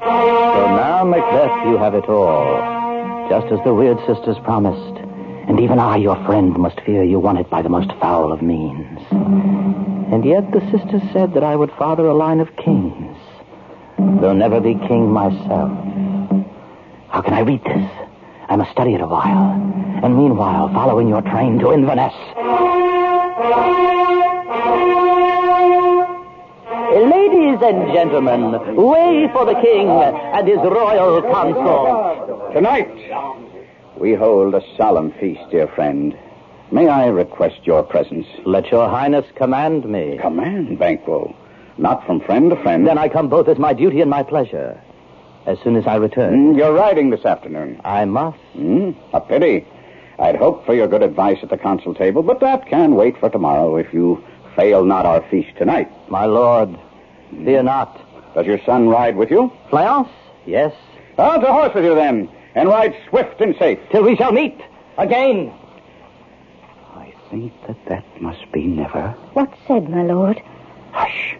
So 0.00 0.76
now, 0.76 1.04
Macbeth, 1.04 1.66
you 1.66 1.76
have 1.78 1.94
it 1.94 2.08
all. 2.08 3.28
Just 3.28 3.52
as 3.52 3.58
the 3.64 3.74
Weird 3.74 3.98
Sisters 4.06 4.36
promised. 4.44 5.00
And 5.48 5.60
even 5.60 5.78
I, 5.78 5.96
your 5.96 6.16
friend, 6.24 6.56
must 6.56 6.80
fear 6.82 7.02
you 7.02 7.18
won 7.18 7.36
it 7.36 7.50
by 7.50 7.62
the 7.62 7.68
most 7.68 7.90
foul 8.00 8.32
of 8.32 8.42
means. 8.42 9.00
And 9.10 10.24
yet 10.24 10.50
the 10.52 10.60
sisters 10.70 11.02
said 11.12 11.34
that 11.34 11.44
I 11.44 11.56
would 11.56 11.70
father 11.72 12.06
a 12.06 12.14
line 12.14 12.40
of 12.40 12.56
kings, 12.56 13.03
though 14.20 14.32
never 14.32 14.60
be 14.60 14.74
king 14.74 15.10
myself. 15.10 15.70
How 17.08 17.20
can 17.22 17.34
I 17.34 17.40
read 17.40 17.62
this? 17.64 17.90
I 18.48 18.56
must 18.56 18.70
study 18.72 18.94
it 18.94 19.00
a 19.00 19.06
while. 19.06 19.52
And 20.02 20.16
meanwhile, 20.16 20.68
follow 20.72 20.98
in 20.98 21.08
your 21.08 21.22
train 21.22 21.58
to 21.60 21.72
Inverness. 21.72 22.12
Ladies 26.94 27.58
and 27.62 27.92
gentlemen, 27.92 28.76
way 28.76 29.28
for 29.32 29.44
the 29.46 29.54
king 29.54 29.88
and 29.88 30.46
his 30.46 30.58
royal 30.58 31.22
consort. 31.22 32.52
Tonight, 32.54 32.90
we 33.98 34.14
hold 34.14 34.54
a 34.54 34.62
solemn 34.76 35.12
feast, 35.12 35.42
dear 35.50 35.68
friend. 35.68 36.16
May 36.70 36.88
I 36.88 37.06
request 37.06 37.60
your 37.64 37.82
presence? 37.82 38.26
Let 38.44 38.70
your 38.70 38.88
highness 38.88 39.26
command 39.36 39.84
me. 39.84 40.18
Command, 40.20 40.78
Banquo. 40.78 41.34
Not 41.76 42.06
from 42.06 42.20
friend 42.20 42.50
to 42.50 42.56
friend. 42.62 42.86
Then 42.86 42.98
I 42.98 43.08
come 43.08 43.28
both 43.28 43.48
as 43.48 43.58
my 43.58 43.72
duty 43.72 44.00
and 44.00 44.10
my 44.10 44.22
pleasure. 44.22 44.80
As 45.46 45.58
soon 45.62 45.76
as 45.76 45.86
I 45.86 45.96
return. 45.96 46.54
Mm, 46.54 46.56
you're 46.56 46.72
riding 46.72 47.10
this 47.10 47.24
afternoon. 47.24 47.80
I 47.84 48.04
must. 48.04 48.38
Mm, 48.56 48.96
a 49.12 49.20
pity. 49.20 49.66
I'd 50.18 50.36
hoped 50.36 50.64
for 50.64 50.74
your 50.74 50.86
good 50.86 51.02
advice 51.02 51.38
at 51.42 51.50
the 51.50 51.58
council 51.58 51.94
table, 51.94 52.22
but 52.22 52.40
that 52.40 52.66
can 52.66 52.94
wait 52.94 53.18
for 53.18 53.28
tomorrow 53.28 53.76
if 53.76 53.92
you 53.92 54.22
fail 54.54 54.84
not 54.84 55.04
our 55.04 55.22
feast 55.28 55.56
tonight. 55.58 55.90
My 56.08 56.26
lord, 56.26 56.78
fear 57.30 57.62
not. 57.62 58.00
Does 58.34 58.46
your 58.46 58.60
son 58.64 58.88
ride 58.88 59.16
with 59.16 59.30
you? 59.30 59.52
Fleance? 59.70 60.08
Yes. 60.46 60.72
On 61.18 61.40
to 61.40 61.46
horse 61.46 61.74
with 61.74 61.84
you 61.84 61.94
then, 61.94 62.28
and 62.54 62.68
ride 62.68 62.94
swift 63.08 63.40
and 63.40 63.56
safe. 63.58 63.78
Till 63.90 64.04
we 64.04 64.16
shall 64.16 64.32
meet 64.32 64.60
again. 64.98 65.52
I 66.94 67.12
think 67.30 67.52
that 67.66 67.84
that 67.86 68.20
must 68.22 68.50
be 68.52 68.64
never. 68.64 69.08
What 69.32 69.52
said, 69.66 69.88
my 69.88 70.02
lord? 70.02 70.40
Hush. 70.92 71.36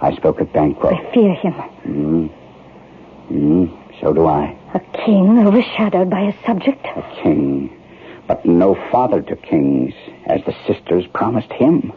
I 0.00 0.14
spoke 0.16 0.40
of 0.40 0.52
Banquo. 0.52 0.94
I 0.94 1.12
fear 1.12 1.34
him. 1.34 1.54
Mm. 1.86 2.30
Mm, 3.30 4.00
so 4.00 4.12
do 4.12 4.26
I. 4.26 4.56
A 4.74 4.80
king 5.04 5.46
overshadowed 5.46 6.10
by 6.10 6.20
a 6.20 6.44
subject. 6.44 6.84
A 6.84 7.02
king, 7.22 7.76
but 8.26 8.44
no 8.44 8.74
father 8.90 9.22
to 9.22 9.36
kings, 9.36 9.94
as 10.26 10.44
the 10.44 10.54
sisters 10.66 11.06
promised 11.12 11.52
him. 11.52 11.92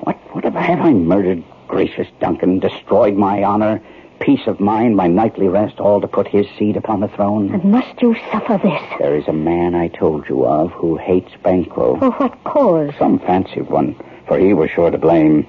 What, 0.00 0.16
what 0.34 0.44
have 0.44 0.56
I, 0.56 0.62
have 0.62 0.80
I 0.80 0.92
murdered 0.92 1.42
gracious 1.68 2.08
Duncan, 2.20 2.58
destroyed 2.60 3.14
my 3.16 3.42
honor, 3.42 3.82
peace 4.20 4.46
of 4.46 4.60
mind, 4.60 4.96
my 4.96 5.06
nightly 5.06 5.48
rest, 5.48 5.80
all 5.80 6.00
to 6.00 6.06
put 6.08 6.28
his 6.28 6.46
seed 6.58 6.76
upon 6.76 7.00
the 7.00 7.08
throne? 7.08 7.52
And 7.52 7.64
must 7.64 8.00
you 8.00 8.16
suffer 8.30 8.58
this? 8.62 8.82
There 8.98 9.16
is 9.16 9.26
a 9.28 9.32
man 9.32 9.74
I 9.74 9.88
told 9.88 10.28
you 10.28 10.46
of 10.46 10.70
who 10.72 10.96
hates 10.96 11.32
Banquo. 11.42 11.98
For 11.98 12.10
what 12.12 12.44
cause? 12.44 12.92
Some 12.98 13.18
fancied 13.18 13.68
one, 13.68 13.96
for 14.26 14.38
he 14.38 14.54
was 14.54 14.70
sure 14.70 14.90
to 14.90 14.98
blame. 14.98 15.46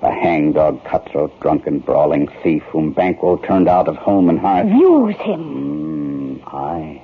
A 0.00 0.10
hangdog, 0.12 0.84
cutthroat, 0.84 1.40
drunken, 1.40 1.80
brawling 1.80 2.28
thief 2.42 2.62
whom 2.64 2.92
Banquo 2.92 3.36
turned 3.36 3.68
out 3.68 3.88
of 3.88 3.96
home 3.96 4.28
and 4.28 4.38
hearth. 4.38 4.68
Use 4.68 5.16
him. 5.16 6.40
Mm, 6.40 6.54
aye. 6.54 7.02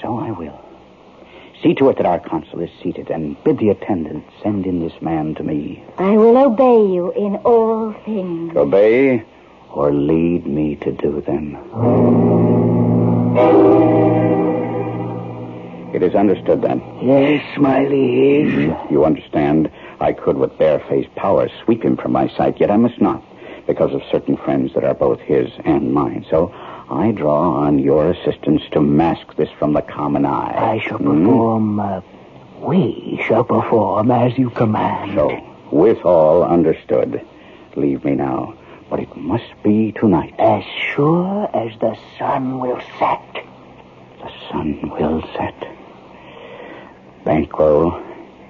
So 0.00 0.18
I 0.18 0.30
will. 0.30 0.58
See 1.62 1.74
to 1.74 1.90
it 1.90 1.98
that 1.98 2.06
our 2.06 2.18
consul 2.18 2.60
is 2.60 2.70
seated, 2.82 3.10
and 3.10 3.36
bid 3.44 3.58
the 3.58 3.68
attendant 3.68 4.24
send 4.42 4.64
in 4.64 4.80
this 4.80 5.02
man 5.02 5.34
to 5.34 5.42
me. 5.42 5.84
I 5.98 6.12
will 6.12 6.38
obey 6.38 6.86
you 6.90 7.12
in 7.12 7.36
all 7.36 7.92
things. 8.06 8.56
Obey 8.56 9.22
or 9.70 9.92
lead 9.92 10.46
me 10.46 10.76
to 10.76 10.92
do 10.92 11.20
them. 11.20 11.56
It 15.94 16.02
is 16.02 16.14
understood 16.14 16.62
then. 16.62 16.80
Yes, 17.02 17.44
my 17.58 17.84
liege. 17.84 18.74
You 18.90 19.04
understand? 19.04 19.70
I 20.00 20.12
could, 20.12 20.36
with 20.36 20.56
barefaced 20.58 21.14
power, 21.14 21.48
sweep 21.64 21.84
him 21.84 21.96
from 21.96 22.12
my 22.12 22.28
sight, 22.28 22.58
yet 22.60 22.70
I 22.70 22.76
must 22.76 23.00
not, 23.00 23.22
because 23.66 23.92
of 23.92 24.02
certain 24.10 24.36
friends 24.36 24.72
that 24.74 24.84
are 24.84 24.94
both 24.94 25.20
his 25.20 25.50
and 25.64 25.92
mine. 25.92 26.24
So 26.30 26.52
I 26.90 27.12
draw 27.12 27.52
on 27.52 27.78
your 27.78 28.10
assistance 28.10 28.62
to 28.72 28.80
mask 28.80 29.36
this 29.36 29.50
from 29.58 29.74
the 29.74 29.82
common 29.82 30.24
eye. 30.24 30.54
I 30.56 30.80
shall 30.80 30.98
perform. 30.98 31.74
Hmm? 31.74 31.80
Uh, 31.80 32.00
we 32.60 33.22
shall 33.26 33.44
perform 33.44 34.10
as 34.10 34.36
you 34.36 34.50
command. 34.50 35.14
So, 35.14 35.40
with 35.72 36.04
all 36.04 36.42
understood, 36.42 37.26
leave 37.76 38.04
me 38.04 38.16
now. 38.16 38.54
But 38.90 39.00
it 39.00 39.16
must 39.16 39.50
be 39.62 39.92
tonight. 39.92 40.34
As 40.38 40.64
sure 40.94 41.48
as 41.54 41.78
the 41.80 41.96
sun 42.18 42.58
will 42.58 42.80
set. 42.98 43.44
The 44.18 44.30
sun 44.50 44.90
will 44.90 45.22
set. 45.36 45.54
Banquo, 47.24 48.02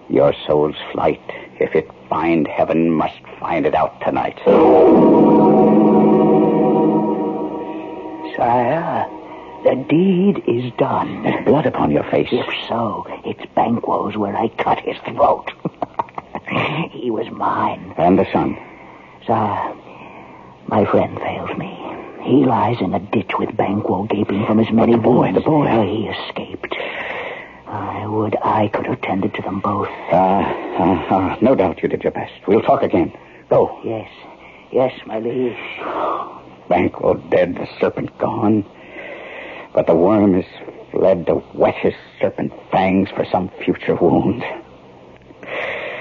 your 0.09 0.35
soul's 0.47 0.77
flight, 0.93 1.21
if 1.61 1.75
it 1.75 1.91
find 2.09 2.49
heaven, 2.49 2.91
must 2.91 3.21
find 3.39 3.67
it 3.67 3.75
out 3.75 4.01
tonight. 4.01 4.39
Sire, 8.37 9.07
the 9.65 9.85
deed 9.89 10.43
is 10.49 10.73
done. 10.79 11.23
There's 11.23 11.45
blood 11.45 11.67
upon 11.67 11.91
your 11.91 12.05
face. 12.05 12.29
If 12.33 12.47
so, 12.69 13.07
it's 13.25 13.45
Banquo's 13.55 14.17
where 14.17 14.35
I 14.35 14.49
cut 14.49 14.81
his 14.81 14.97
throat. 15.05 15.53
he 16.91 17.11
was 17.11 17.31
mine. 17.31 17.95
And 17.99 18.19
the 18.19 18.27
son? 18.33 18.57
Sire, 19.27 19.75
my 20.67 20.85
friend 20.87 21.19
fails 21.19 21.57
me. 21.59 21.77
He 22.23 22.45
lies 22.45 22.81
in 22.81 22.95
a 22.95 23.01
ditch 23.01 23.33
with 23.39 23.57
Banquo 23.57 24.05
gaping 24.05 24.47
from 24.47 24.59
his 24.59 24.71
many 24.71 24.93
the 24.93 24.99
boy, 24.99 25.33
the 25.33 25.41
boy. 25.41 25.67
He 25.87 26.07
escaped. 26.07 26.75
I 28.11 28.13
would 28.13 28.37
I 28.43 28.67
could 28.67 28.87
have 28.87 29.01
tended 29.03 29.35
to 29.35 29.43
them 29.43 29.61
both. 29.61 29.87
Ah, 30.11 30.43
uh, 30.81 31.15
uh, 31.15 31.17
uh, 31.17 31.37
no 31.41 31.55
doubt 31.55 31.81
you 31.81 31.89
did 31.89 32.03
your 32.03 32.11
best. 32.11 32.33
We'll 32.45 32.61
talk 32.61 32.83
again. 32.83 33.17
Go. 33.49 33.81
Yes. 33.85 34.11
Yes, 34.73 34.93
my 35.07 35.21
liege. 35.21 35.57
Banquo 36.69 37.15
dead, 37.31 37.55
the 37.55 37.69
serpent 37.79 38.19
gone. 38.19 38.65
But 39.73 39.87
the 39.87 39.95
worm 39.95 40.35
is 40.35 40.45
fled 40.91 41.27
to 41.27 41.37
whet 41.55 41.77
his 41.77 41.95
serpent 42.21 42.53
fangs 42.73 43.11
for 43.11 43.25
some 43.31 43.49
future 43.65 43.95
wound. 43.95 44.43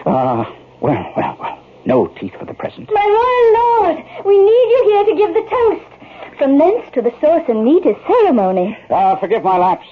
Ah, 0.07 0.49
uh, 0.49 0.55
well, 0.81 1.13
well, 1.15 1.37
well. 1.39 1.59
No 1.85 2.07
teeth 2.07 2.33
for 2.39 2.45
the 2.45 2.55
present. 2.55 2.89
My 2.91 3.05
royal 3.05 3.93
lord, 3.93 4.25
we 4.25 4.35
need 4.35 4.67
you 4.73 4.81
here 4.89 5.05
to 5.05 5.15
give 5.15 5.33
the 5.35 5.47
toast. 5.47 6.39
From 6.39 6.57
thence 6.57 6.91
to 6.93 7.03
the 7.03 7.13
source 7.21 7.43
and 7.47 7.63
meat 7.63 7.85
is 7.85 7.97
ceremony. 8.07 8.75
Ah, 8.89 9.15
forgive 9.17 9.43
my 9.43 9.59
lapse. 9.59 9.87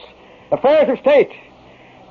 Affairs 0.52 0.90
of 0.90 0.98
state. 0.98 1.32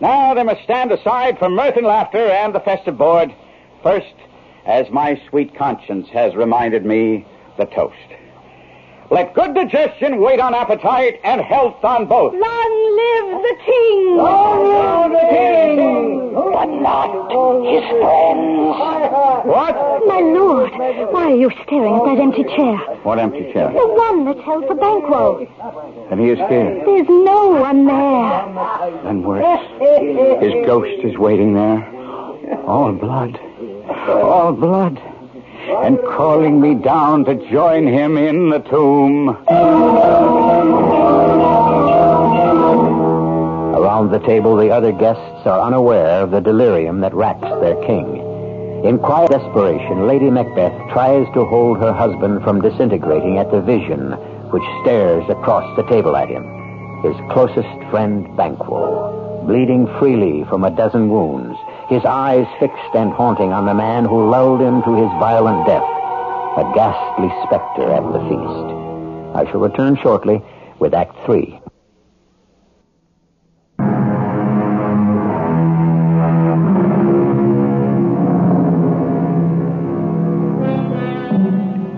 Now 0.01 0.35
they 0.35 0.43
must 0.43 0.63
stand 0.63 0.93
aside 0.93 1.39
for 1.39 1.49
mirth 1.49 1.77
and 1.77 1.87
laughter 1.87 2.19
and 2.19 2.55
the 2.55 2.61
festive 2.61 2.99
board. 2.99 3.35
First, 3.83 4.15
as 4.67 4.91
my 4.91 5.21
sweet 5.31 5.55
conscience 5.57 6.09
has 6.11 6.35
reminded 6.35 6.85
me, 6.85 7.25
the 7.57 7.65
toast. 7.65 7.97
Let 9.11 9.35
good 9.35 9.55
digestion 9.55 10.21
wait 10.21 10.41
on 10.41 10.55
appetite 10.55 11.21
and 11.23 11.41
health 11.41 11.85
on 11.85 12.07
both. 12.07 12.33
Long 12.33 12.73
live 12.97 13.43
the 13.43 13.57
king! 13.65 14.17
Long 14.17 14.69
live 14.69 15.13
the 15.13 15.27
king! 15.31 16.35
But 16.35 16.67
not 16.67 17.27
his 17.65 17.85
friends. 17.89 18.67
What? 19.47 19.75
My 20.07 20.21
lord, 20.21 20.73
why 21.13 21.31
are 21.31 21.37
you 21.37 21.51
staring 21.63 21.95
at 21.95 22.05
that 22.05 22.19
empty 22.21 22.45
chair? 22.45 22.77
What 23.05 23.19
empty 23.19 23.53
chair? 23.53 23.71
The 23.71 23.87
one 23.87 24.25
that's 24.25 24.41
held 24.41 24.67
for 24.67 24.75
Banquo. 24.75 25.47
And 26.11 26.21
he 26.21 26.31
is 26.31 26.39
here. 26.49 26.83
There's 26.85 27.09
no 27.09 27.49
one 27.49 27.87
there. 27.87 29.03
Then 29.05 29.23
worse. 29.23 29.61
His 30.43 30.67
ghost 30.67 31.05
is 31.05 31.17
waiting 31.17 31.55
there. 31.55 31.87
All 32.67 32.93
blood. 32.93 33.39
All 34.09 34.53
blood. 34.53 35.01
And 35.69 35.99
calling 36.17 36.61
me 36.61 36.75
down 36.75 37.25
to 37.25 37.35
join 37.51 37.87
him 37.87 38.17
in 38.17 38.51
the 38.51 38.61
tomb. 38.61 39.31
Around 43.75 44.11
the 44.11 44.21
table, 44.21 44.57
the 44.57 44.71
other 44.71 44.93
guests 44.93 45.47
are 45.47 45.61
unaware 45.61 46.23
of 46.23 46.31
the 46.31 46.41
delirium 46.41 47.01
that 47.01 47.15
racks 47.15 47.49
their 47.61 47.75
king. 47.85 48.23
In 48.85 48.99
quiet 48.99 49.31
desperation, 49.31 50.07
Lady 50.07 50.31
Macbeth 50.31 50.93
tries 50.93 51.27
to 51.35 51.45
hold 51.45 51.79
her 51.79 51.93
husband 51.93 52.45
from 52.45 52.61
disintegrating 52.61 53.39
at 53.39 53.51
the 53.51 53.61
vision 53.61 54.13
which 54.51 54.63
stares 54.83 55.25
across 55.29 55.67
the 55.77 55.83
table 55.85 56.15
at 56.17 56.29
him. 56.29 56.45
His 57.03 57.17
closest 57.33 57.91
friend, 57.91 58.37
Banquo, 58.37 59.45
bleeding 59.47 59.87
freely 59.99 60.45
from 60.45 60.63
a 60.63 60.71
dozen 60.71 61.09
wounds, 61.09 61.59
his 61.89 62.05
eyes 62.05 62.47
fixed 62.59 62.95
and 62.95 63.13
haunting 63.13 63.53
on 63.53 63.65
the 63.65 63.75
man 63.75 64.05
who 64.05 64.29
lulled 64.29 64.61
him 64.61 64.83
to 64.83 64.95
his 64.97 65.11
violent 65.21 65.67
death, 65.67 65.87
a 66.59 66.65
ghastly 66.75 67.31
specter 67.47 67.93
at 67.93 68.03
the 68.03 68.19
feast. 68.27 68.69
I 69.37 69.49
shall 69.51 69.61
return 69.61 69.97
shortly 70.03 70.43
with 70.81 70.95
Act 70.95 71.15
Three. 71.25 71.61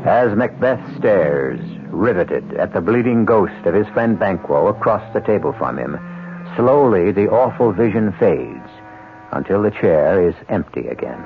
As 0.07 0.37
Macbeth 0.37 0.81
stares, 0.99 1.61
riveted 1.91 2.55
at 2.55 2.75
the 2.75 2.81
bleeding 2.81 3.25
ghost 3.25 3.65
of 3.65 3.75
his 3.75 3.87
friend 3.89 4.19
Banquo 4.19 4.67
across 4.67 5.03
the 5.15 5.21
table 5.21 5.55
from 5.57 5.79
him, 5.79 5.97
slowly 6.57 7.13
the 7.13 7.29
awful 7.29 7.73
vision 7.73 8.13
fades 8.19 8.58
until 9.33 9.63
the 9.63 9.71
chair 9.71 10.27
is 10.27 10.35
empty 10.49 10.87
again. 10.89 11.23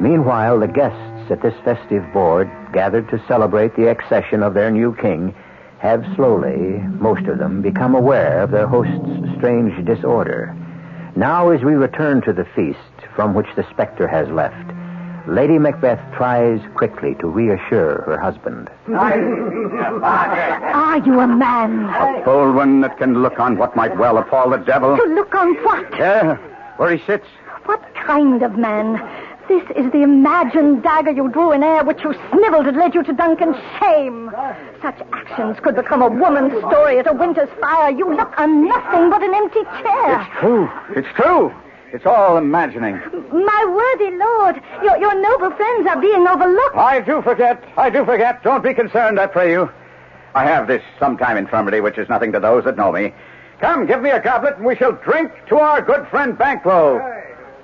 Meanwhile, 0.00 0.60
the 0.60 0.68
guests 0.68 1.30
at 1.30 1.42
this 1.42 1.54
festive 1.64 2.04
board, 2.12 2.50
gathered 2.72 3.08
to 3.10 3.22
celebrate 3.26 3.74
the 3.76 3.90
accession 3.90 4.42
of 4.42 4.54
their 4.54 4.70
new 4.70 4.94
king, 4.96 5.34
have 5.78 6.04
slowly, 6.16 6.78
most 7.00 7.26
of 7.26 7.38
them, 7.38 7.62
become 7.62 7.94
aware 7.94 8.42
of 8.42 8.50
their 8.50 8.66
host's 8.66 9.36
strange 9.36 9.84
disorder. 9.86 10.54
Now, 11.16 11.50
as 11.50 11.62
we 11.62 11.74
return 11.74 12.22
to 12.22 12.32
the 12.32 12.46
feast 12.56 12.78
from 13.14 13.34
which 13.34 13.46
the 13.54 13.64
specter 13.70 14.08
has 14.08 14.28
left, 14.28 14.72
Lady 15.28 15.58
Macbeth 15.58 16.00
tries 16.16 16.60
quickly 16.74 17.14
to 17.20 17.28
reassure 17.28 18.02
her 18.02 18.18
husband. 18.18 18.68
Are 18.92 19.16
you 20.98 21.20
a 21.20 21.26
man? 21.26 21.84
A 21.84 22.22
bold 22.24 22.54
one 22.54 22.80
that 22.82 22.98
can 22.98 23.22
look 23.22 23.38
on 23.38 23.56
what 23.56 23.74
might 23.76 23.96
well 23.96 24.18
appall 24.18 24.50
the 24.50 24.58
devil. 24.58 24.96
To 24.96 25.04
look 25.04 25.34
on 25.34 25.54
what? 25.64 25.98
Yeah, 25.98 26.36
where 26.76 26.96
he 26.96 27.04
sits. 27.06 27.26
What 27.64 27.82
kind 27.94 28.42
of 28.42 28.56
man? 28.56 29.00
This 29.48 29.62
is 29.76 29.92
the 29.92 30.02
imagined 30.02 30.82
dagger 30.82 31.10
you 31.10 31.28
drew 31.28 31.52
in 31.52 31.62
air, 31.62 31.84
which 31.84 32.02
you 32.02 32.14
snivelled 32.30 32.66
and 32.66 32.76
led 32.78 32.94
you 32.94 33.02
to 33.02 33.12
Duncan's 33.12 33.56
shame. 33.78 34.30
Such 34.80 34.98
actions 35.12 35.58
could 35.62 35.76
become 35.76 36.00
a 36.00 36.08
woman's 36.08 36.56
story 36.58 36.98
at 36.98 37.06
a 37.06 37.12
winter's 37.12 37.50
fire. 37.60 37.90
You 37.90 38.14
look 38.14 38.32
on 38.38 38.66
nothing 38.66 39.10
but 39.10 39.22
an 39.22 39.34
empty 39.34 39.62
chair. 39.82 40.20
It's 40.20 40.40
true. 40.40 40.70
It's 40.96 41.08
true. 41.14 41.54
It's 41.92 42.06
all 42.06 42.38
imagining. 42.38 42.94
My 43.30 43.64
worthy 43.68 44.16
lord, 44.16 44.60
your, 44.82 44.96
your 44.96 45.14
noble 45.20 45.54
friends 45.56 45.86
are 45.88 46.00
being 46.00 46.26
overlooked. 46.26 46.74
I 46.74 47.00
do 47.00 47.20
forget. 47.22 47.62
I 47.76 47.90
do 47.90 48.04
forget. 48.04 48.42
Don't 48.42 48.64
be 48.64 48.74
concerned, 48.74 49.20
I 49.20 49.26
pray 49.26 49.52
you. 49.52 49.70
I 50.34 50.44
have 50.46 50.66
this 50.66 50.82
sometime 50.98 51.36
infirmity, 51.36 51.80
which 51.80 51.98
is 51.98 52.08
nothing 52.08 52.32
to 52.32 52.40
those 52.40 52.64
that 52.64 52.76
know 52.76 52.90
me. 52.90 53.12
Come, 53.60 53.86
give 53.86 54.02
me 54.02 54.10
a 54.10 54.20
goblet, 54.20 54.56
and 54.56 54.64
we 54.64 54.76
shall 54.76 54.92
drink 54.92 55.32
to 55.48 55.58
our 55.58 55.80
good 55.80 56.06
friend 56.08 56.36
Banquo. 56.36 57.00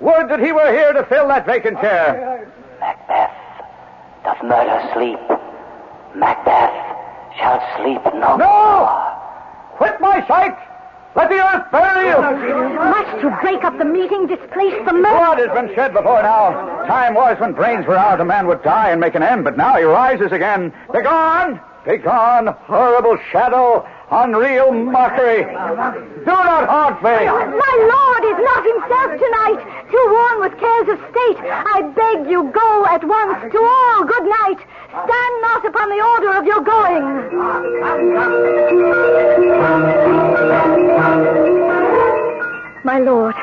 Would 0.01 0.29
that 0.29 0.41
he 0.41 0.53
were 0.53 0.73
here 0.73 0.93
to 0.93 1.05
fill 1.05 1.29
that 1.29 1.47
vacant 1.47 1.79
chair. 1.81 2.49
Macbeth, 2.81 3.31
doth 4.25 4.43
murder 4.43 4.81
sleep? 4.95 5.21
Macbeth 6.15 6.91
shall 7.39 7.61
sleep 7.77 8.03
no, 8.15 8.37
more. 8.37 8.39
No! 8.39 9.17
Quit 9.77 10.01
my 10.01 10.27
sight! 10.27 10.57
Let 11.17 11.29
the 11.29 11.43
earth 11.45 11.71
bury 11.73 12.09
you! 12.09 12.79
Much 12.79 13.21
to 13.21 13.39
break 13.43 13.65
up 13.65 13.77
the 13.77 13.85
meeting, 13.85 14.27
displace 14.27 14.75
the 14.87 14.93
murder. 14.93 15.19
Blood 15.19 15.39
has 15.39 15.51
been 15.51 15.75
shed 15.75 15.93
before 15.93 16.23
now. 16.23 16.87
Time 16.87 17.15
was 17.15 17.39
when 17.41 17.53
brains 17.53 17.87
were 17.87 17.99
out, 17.99 18.21
a 18.21 18.25
man 18.25 18.47
would 18.47 18.63
die 18.63 18.91
and 18.91 19.01
make 19.01 19.15
an 19.17 19.23
end, 19.23 19.45
but 19.45 19.57
now 19.57 19.77
he 19.77 19.83
rises 19.83 20.33
again. 20.33 20.73
Begone! 20.93 21.61
Begone, 21.85 22.49
horrible 22.67 23.19
shadow, 23.33 23.89
unreal 24.11 24.73
mockery. 24.73 25.45
Do 25.45 26.35
not 26.35 26.69
haunt 26.69 27.03
me. 27.03 27.19
My 27.31 27.75
lord 27.95 28.23
is 28.27 28.39
not 28.43 28.63
himself 28.67 29.11
tonight, 29.19 29.61
too 29.91 30.07
worn 30.11 30.41
with 30.41 30.59
cares 30.59 30.89
of 30.89 30.99
state. 31.11 31.39
I 31.47 31.83
beg 31.95 32.31
you 32.31 32.51
go 32.53 32.87
at 32.87 33.05
once 33.05 33.53
to 33.53 33.59
all 33.59 34.05
good 34.05 34.27
night. 34.27 34.59
Stand 34.91 35.35
not 35.43 35.65
upon 35.65 35.89
the 35.89 36.03
order 36.03 36.33
of 36.35 36.45
your 36.47 36.61
going. 36.61 37.05
My 42.85 42.99
lord, 42.99 43.35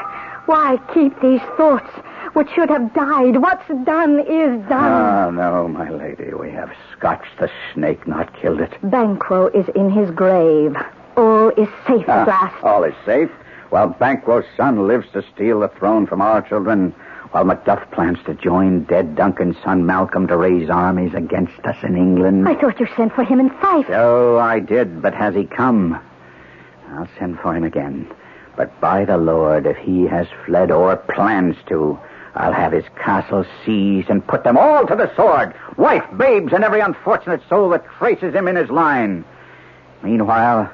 why 0.46 0.78
keep 0.94 1.20
these 1.22 1.42
thoughts 1.56 1.90
which 2.38 2.50
should 2.54 2.70
have 2.70 2.94
died? 2.94 3.36
What's 3.42 3.68
done 3.84 4.20
is 4.20 4.62
done. 4.70 4.72
Ah, 4.72 5.30
no, 5.32 5.68
my 5.68 5.90
lady. 5.90 6.34
We 6.36 6.52
have 6.52 6.72
scotched 6.96 7.36
the 7.40 7.50
snake, 7.74 8.08
not 8.08 8.32
killed 8.40 8.62
it. 8.62 8.72
Banquo 8.84 9.48
is 9.48 9.68
in 9.70 9.90
his 9.90 10.12
grave. 10.12 10.76
All 11.16 11.50
is 11.50 11.68
safe 11.88 12.08
at 12.08 12.28
Ah, 12.28 12.32
last. 12.32 12.64
all 12.64 12.84
is 12.84 12.94
safe. 13.08 13.32
While 13.72 13.88
Banquo's 13.90 14.46
son 14.56 14.86
lives 14.88 15.08
to 15.14 15.24
steal 15.34 15.62
the 15.62 15.68
throne 15.68 16.06
from 16.06 16.22
our 16.22 16.44
children, 16.44 16.94
while 17.32 17.44
Macduff 17.44 17.90
plans 17.90 18.20
to 18.28 18.36
join 18.36 18.84
dead 18.84 19.16
Duncan's 19.16 19.58
son 19.64 19.88
Malcolm 19.88 20.28
to 20.28 20.38
raise 20.38 20.70
armies 20.70 21.16
against 21.16 21.60
us 21.66 21.78
in 21.84 21.98
England. 21.98 22.48
I 22.48 22.54
thought 22.54 22.80
you 22.80 22.88
sent 22.96 23.14
for 23.16 23.24
him 23.24 23.40
in 23.40 23.50
Fife. 23.50 23.88
So 23.88 24.38
I 24.38 24.60
did, 24.60 25.02
but 25.02 25.16
has 25.16 25.34
he 25.34 25.46
come? 25.46 26.00
I'll 26.92 27.10
send 27.18 27.40
for 27.40 27.56
him 27.56 27.64
again. 27.64 28.08
But 28.56 28.80
by 28.80 29.06
the 29.06 29.18
Lord, 29.18 29.66
if 29.66 29.76
he 29.78 30.06
has 30.06 30.28
fled 30.46 30.70
or 30.72 30.96
plans 30.96 31.56
to, 31.68 32.00
I'll 32.38 32.54
have 32.54 32.72
his 32.72 32.86
castle 33.04 33.46
seized 33.66 34.10
and 34.10 34.26
put 34.26 34.44
them 34.44 34.58
all 34.58 34.86
to 34.86 34.96
the 34.96 35.14
sword. 35.16 35.56
Wife, 35.76 36.06
babes, 36.16 36.54
and 36.54 36.64
every 36.64 36.82
unfortunate 36.82 37.42
soul 37.50 37.70
that 37.70 37.86
traces 37.98 38.34
him 38.34 38.48
in 38.48 38.56
his 38.56 38.70
line. 38.70 39.26
Meanwhile, 40.04 40.72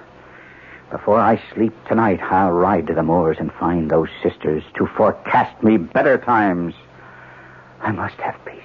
before 0.92 1.20
I 1.20 1.42
sleep 1.54 1.74
tonight, 1.88 2.20
I'll 2.22 2.52
ride 2.52 2.88
to 2.88 2.94
the 2.94 3.02
moors 3.02 3.38
and 3.40 3.52
find 3.54 3.90
those 3.90 4.10
sisters 4.22 4.64
to 4.76 4.88
forecast 4.88 5.64
me 5.64 5.78
better 5.78 6.18
times. 6.18 6.76
I 7.82 7.92
must 7.92 8.16
have 8.16 8.36
peace. 8.46 8.60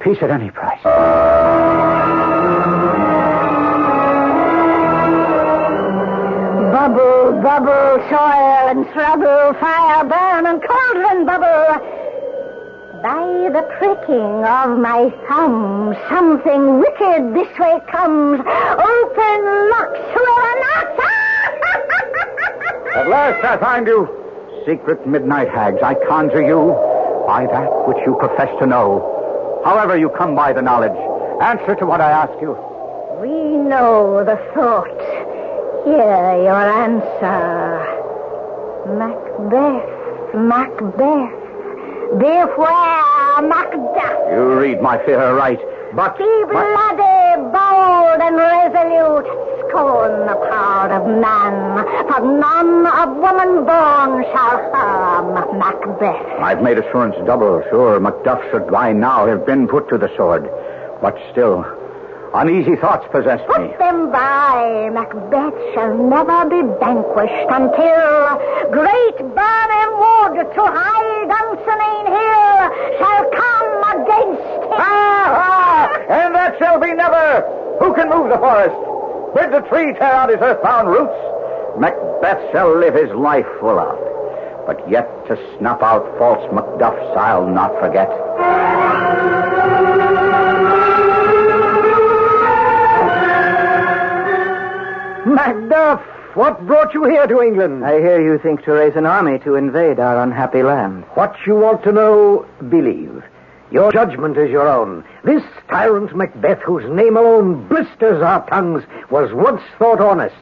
Peace 0.00 0.18
at 0.20 0.30
any 0.30 0.50
price. 0.50 0.84
Bubble, 6.88 7.42
bubble, 7.42 8.00
soil 8.08 8.68
and 8.72 8.86
trouble, 8.94 9.52
fire 9.60 10.04
burn 10.04 10.46
and 10.46 10.62
cauldron 10.62 11.26
bubble. 11.26 11.76
By 13.02 13.50
the 13.52 13.60
pricking 13.76 14.42
of 14.42 14.78
my 14.78 15.12
thumb, 15.28 15.94
something 16.08 16.78
wicked 16.78 17.34
this 17.34 17.58
way 17.58 17.78
comes. 17.92 18.40
Open 18.40 19.40
locks, 19.68 20.00
whoever 20.16 20.54
knocks. 20.64 21.04
At 22.96 23.08
last 23.10 23.44
I 23.44 23.58
find 23.60 23.86
you. 23.86 24.08
Secret 24.66 25.06
midnight 25.06 25.50
hags, 25.50 25.82
I 25.82 25.94
conjure 26.08 26.40
you 26.40 26.72
by 27.26 27.44
that 27.52 27.86
which 27.86 27.98
you 28.06 28.16
profess 28.18 28.48
to 28.60 28.66
know. 28.66 29.60
However 29.62 29.98
you 29.98 30.08
come 30.08 30.34
by 30.34 30.54
the 30.54 30.62
knowledge, 30.62 30.96
answer 31.42 31.74
to 31.74 31.84
what 31.84 32.00
I 32.00 32.10
ask 32.12 32.32
you. 32.40 32.56
We 33.20 33.28
know 33.28 34.24
the 34.24 34.36
thought. 34.54 34.97
Hear 35.88 36.42
your 36.44 36.68
answer. 36.84 37.80
Macbeth, 39.00 40.34
Macbeth. 40.34 41.32
Beware, 42.18 43.40
Macduff. 43.48 44.16
You 44.30 44.60
read 44.60 44.82
my 44.82 44.98
fear 45.06 45.18
aright, 45.18 45.60
but... 45.94 46.18
Be 46.18 46.44
bloody, 46.50 47.40
bold, 47.40 47.52
bold 47.52 48.20
and 48.20 48.36
resolute, 48.36 49.28
scorn 49.64 50.26
the 50.26 50.36
power 50.50 50.92
of 50.92 51.06
man, 51.06 51.84
for 52.08 52.20
none 52.20 52.86
of 52.86 53.16
woman 53.16 53.64
born 53.64 54.24
shall 54.32 54.58
harm 54.72 55.58
Macbeth. 55.58 56.40
I've 56.40 56.62
made 56.62 56.78
assurance 56.78 57.16
double. 57.26 57.62
Sure, 57.70 57.98
Macduff 57.98 58.42
should 58.50 58.70
by 58.70 58.92
now 58.92 59.26
have 59.26 59.46
been 59.46 59.66
put 59.66 59.88
to 59.88 59.96
the 59.96 60.14
sword. 60.16 60.50
But 61.00 61.16
still, 61.32 61.64
uneasy 62.34 62.76
thoughts 62.76 63.06
possess 63.10 63.40
me. 63.40 63.68
Put 63.68 63.78
them 63.78 64.10
by. 64.12 64.90
Macbeth 64.92 65.54
shall 65.74 65.96
never 65.96 66.48
be 66.48 66.60
vanquished 66.80 67.48
until 67.50 68.38
great 68.70 69.18
Birnam 69.34 69.90
Wood 69.98 70.36
to 70.54 70.62
high 70.64 71.14
Dunsinane 71.28 72.08
Hill 72.12 72.58
shall 72.98 73.24
come 73.32 73.72
against 73.94 74.42
him. 74.64 74.78
Ah, 74.78 75.28
ah! 75.36 75.88
And 76.08 76.34
that 76.34 76.58
shall 76.58 76.80
be 76.80 76.92
never. 76.92 77.44
Who 77.80 77.94
can 77.94 78.08
move 78.08 78.28
the 78.30 78.38
forest? 78.38 78.76
Bid 79.34 79.52
the 79.52 79.66
tree 79.68 79.92
tear 79.94 80.12
out 80.12 80.30
his 80.30 80.40
earthbound 80.40 80.88
roots? 80.88 81.14
Macbeth 81.78 82.52
shall 82.52 82.76
live 82.78 82.94
his 82.94 83.10
life 83.14 83.46
full 83.60 83.78
out. 83.78 83.98
But 84.66 84.88
yet 84.90 85.08
to 85.28 85.36
snuff 85.58 85.80
out 85.82 86.04
false 86.18 86.44
Macduffs 86.52 87.16
I'll 87.16 87.46
not 87.46 87.72
forget. 87.80 88.10
Macduff, 95.26 96.00
what 96.34 96.64
brought 96.66 96.94
you 96.94 97.04
here 97.04 97.26
to 97.26 97.42
England? 97.42 97.84
I 97.84 97.98
hear 97.98 98.20
you 98.20 98.38
think 98.38 98.64
to 98.64 98.72
raise 98.72 98.94
an 98.96 99.06
army 99.06 99.38
to 99.40 99.56
invade 99.56 99.98
our 99.98 100.22
unhappy 100.22 100.62
land. 100.62 101.04
What 101.14 101.34
you 101.46 101.56
want 101.56 101.82
to 101.84 101.92
know, 101.92 102.46
believe. 102.68 103.24
Your 103.70 103.92
judgment 103.92 104.38
is 104.38 104.50
your 104.50 104.68
own. 104.68 105.04
This 105.24 105.42
tyrant 105.68 106.14
Macbeth, 106.16 106.60
whose 106.60 106.88
name 106.90 107.16
alone 107.16 107.66
blisters 107.68 108.22
our 108.22 108.46
tongues, 108.48 108.84
was 109.10 109.32
once 109.32 109.60
thought 109.78 110.00
honest. 110.00 110.36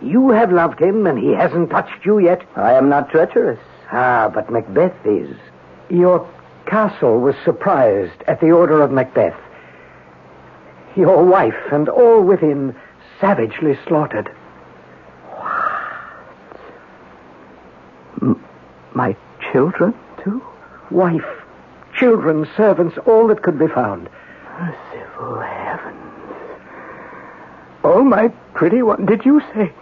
You 0.00 0.30
have 0.30 0.52
loved 0.52 0.80
him, 0.80 1.06
and 1.06 1.18
he 1.18 1.32
hasn't 1.32 1.70
touched 1.70 2.04
you 2.04 2.18
yet. 2.18 2.42
I 2.54 2.74
am 2.74 2.88
not 2.88 3.10
treacherous. 3.10 3.60
Ah, 3.90 4.30
but 4.32 4.50
Macbeth 4.50 5.04
is. 5.04 5.36
Your 5.90 6.28
castle 6.66 7.20
was 7.20 7.34
surprised 7.44 8.22
at 8.26 8.40
the 8.40 8.52
order 8.52 8.82
of 8.82 8.90
Macbeth. 8.90 9.36
Your 10.94 11.24
wife 11.24 11.72
and 11.72 11.88
all 11.88 12.22
within 12.22 12.74
savagely 13.20 13.78
slaughtered. 13.86 14.30
M- 18.22 18.42
my 18.94 19.16
children, 19.52 19.94
too? 20.22 20.42
Wife, 20.90 21.24
children, 21.98 22.48
servants, 22.56 22.96
all 23.06 23.28
that 23.28 23.42
could 23.42 23.58
be 23.58 23.68
found. 23.68 24.08
Merciful 24.58 25.40
heavens. 25.40 25.96
Oh, 27.84 28.02
my 28.02 28.28
pretty 28.54 28.82
one, 28.82 29.06
did 29.06 29.24
you 29.24 29.40
say? 29.54 29.72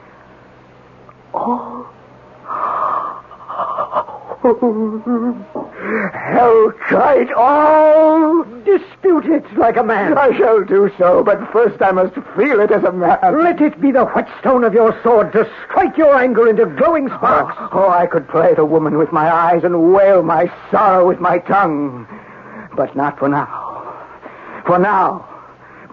All? 1.33 1.87
Hell 5.85 6.73
tried 6.89 7.31
all. 7.33 8.45
Dispute 8.65 9.27
it 9.27 9.45
like 9.59 9.77
a 9.77 9.83
man. 9.83 10.17
I 10.17 10.37
shall 10.37 10.65
do 10.65 10.91
so, 10.97 11.23
but 11.23 11.53
first 11.53 11.83
I 11.83 11.93
must 11.93 12.15
feel 12.37 12.61
it 12.61 12.71
as 12.71 12.85
a 12.85 12.93
man. 12.93 13.19
Let 13.23 13.61
it 13.61 13.81
be 13.81 13.93
the 13.93 14.07
whetstone 14.07 14.65
of 14.65 14.73
your 14.73 14.99
sword 15.03 15.33
to 15.33 15.51
strike 15.65 15.99
your 15.99 16.17
anger 16.17 16.49
into 16.49 16.67
glowing 16.67 17.09
sparks. 17.09 17.55
Oh, 17.59 17.69
oh, 17.73 17.91
I 17.91 18.07
could 18.07 18.29
play 18.29 18.55
the 18.55 18.65
woman 18.65 18.97
with 18.97 19.13
my 19.13 19.31
eyes 19.31 19.63
and 19.63 19.93
wail 19.93 20.23
my 20.23 20.51
sorrow 20.71 21.07
with 21.07 21.21
my 21.21 21.39
tongue. 21.41 22.07
But 22.75 22.97
not 22.97 23.19
for 23.19 23.29
now. 23.29 24.63
For 24.67 24.79
now, 24.79 25.29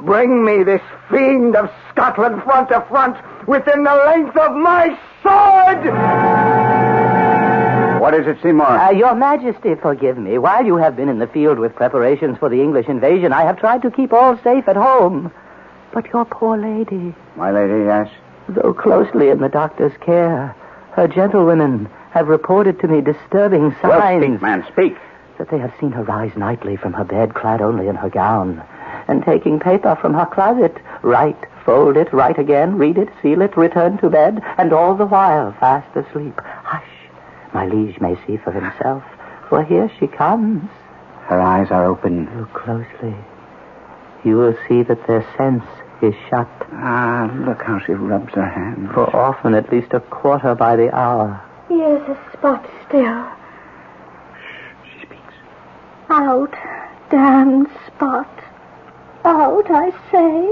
bring 0.06 0.46
me 0.46 0.64
this 0.64 0.82
fiend 1.10 1.58
of 1.58 1.70
Scotland 1.92 2.42
front 2.44 2.70
to 2.70 2.86
front 2.90 3.18
within 3.46 3.84
the 3.84 3.96
length 4.06 4.38
of 4.38 4.54
my 4.56 4.98
sword! 5.22 6.31
What 8.12 8.20
is 8.20 8.28
it, 8.28 8.44
Seymour? 8.44 8.68
Uh, 8.68 8.92
Your 8.92 9.16
Majesty, 9.16 9.74
forgive 9.76 10.18
me. 10.18 10.38
While 10.38 10.66
you 10.66 10.76
have 10.76 10.98
been 10.98 11.08
in 11.08 11.20
the 11.20 11.28
field 11.28 11.58
with 11.58 11.74
preparations 11.76 12.38
for 12.40 12.50
the 12.50 12.62
English 12.62 12.88
invasion, 12.90 13.32
I 13.32 13.44
have 13.44 13.58
tried 13.58 13.84
to 13.84 13.90
keep 13.90 14.12
all 14.12 14.38
safe 14.40 14.68
at 14.68 14.76
home. 14.76 15.32
But 15.94 16.08
your 16.12 16.26
poor 16.26 16.58
lady, 16.58 17.16
My 17.38 17.52
lady, 17.52 17.86
yes. 17.86 18.10
though 18.50 18.74
closely 18.74 19.30
in 19.30 19.40
the 19.40 19.48
doctor's 19.48 19.96
care, 20.02 20.54
her 20.92 21.08
gentlewomen 21.08 21.86
have 22.12 22.28
reported 22.28 22.82
to 22.82 22.90
me 22.90 23.00
disturbing 23.00 23.72
signs. 23.82 24.22
Well, 24.22 24.22
speak, 24.30 24.42
man, 24.42 24.66
speak. 24.74 24.98
that 25.38 25.50
they 25.50 25.60
have 25.60 25.74
seen 25.80 25.94
her 25.94 26.04
rise 26.04 26.36
nightly 26.36 26.76
from 26.76 26.92
her 26.92 27.06
bed, 27.06 27.34
clad 27.34 27.62
only 27.62 27.88
in 27.88 27.96
her 27.96 28.10
gown, 28.10 28.62
and 29.08 29.24
taking 29.24 29.58
paper 29.58 29.96
from 30.02 30.16
her 30.16 30.26
closet, 30.26 30.76
write, 31.02 31.46
fold 31.64 31.96
it, 31.96 32.12
write 32.12 32.40
again, 32.40 32.78
read 32.78 32.98
it, 32.98 33.08
seal 33.22 33.42
it, 33.42 33.56
return 33.56 33.98
to 34.00 34.10
bed, 34.10 34.42
and 34.58 34.74
all 34.74 34.96
the 34.98 35.06
while 35.06 35.54
fast 35.62 35.96
asleep. 35.96 36.42
Hush! 36.44 37.01
My 37.54 37.66
liege 37.66 38.00
may 38.00 38.16
see 38.26 38.38
for 38.38 38.52
himself, 38.52 39.04
for 39.50 39.64
here 39.64 39.92
she 40.00 40.08
comes. 40.08 40.70
Her 41.26 41.40
eyes 41.40 41.70
are 41.72 41.86
open. 41.86 42.30
Look 42.40 42.54
closely. 42.54 43.16
You 44.24 44.38
will 44.38 44.56
see 44.68 44.84
that 44.84 45.06
their 45.08 45.26
sense 45.38 45.64
is 46.02 46.14
shut. 46.30 46.48
Ah, 46.74 47.32
look 47.46 47.62
how 47.62 47.80
she 47.80 47.94
rubs 47.94 48.34
her 48.34 48.48
hands. 48.48 48.90
For 48.94 49.14
often 49.16 49.54
at 49.54 49.72
least 49.72 49.94
a 49.94 50.00
quarter 50.00 50.56
by 50.56 50.76
the 50.76 50.94
hour. 50.96 51.42
Here's 51.70 52.08
a 52.10 52.18
spot 52.34 52.66
still. 52.88 53.28
She 54.86 55.06
speaks. 55.06 55.34
Out, 56.10 56.54
damned 57.10 57.68
spot. 57.88 58.30
Out, 59.26 59.70
I 59.70 59.92
say. 60.12 60.48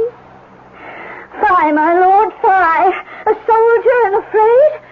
Fie, 1.39 1.71
my 1.71 1.99
lord, 1.99 2.33
fie. 2.41 2.91
A 3.25 3.33
soldier 3.45 3.99
and 4.05 4.15
afraid? 4.23 4.88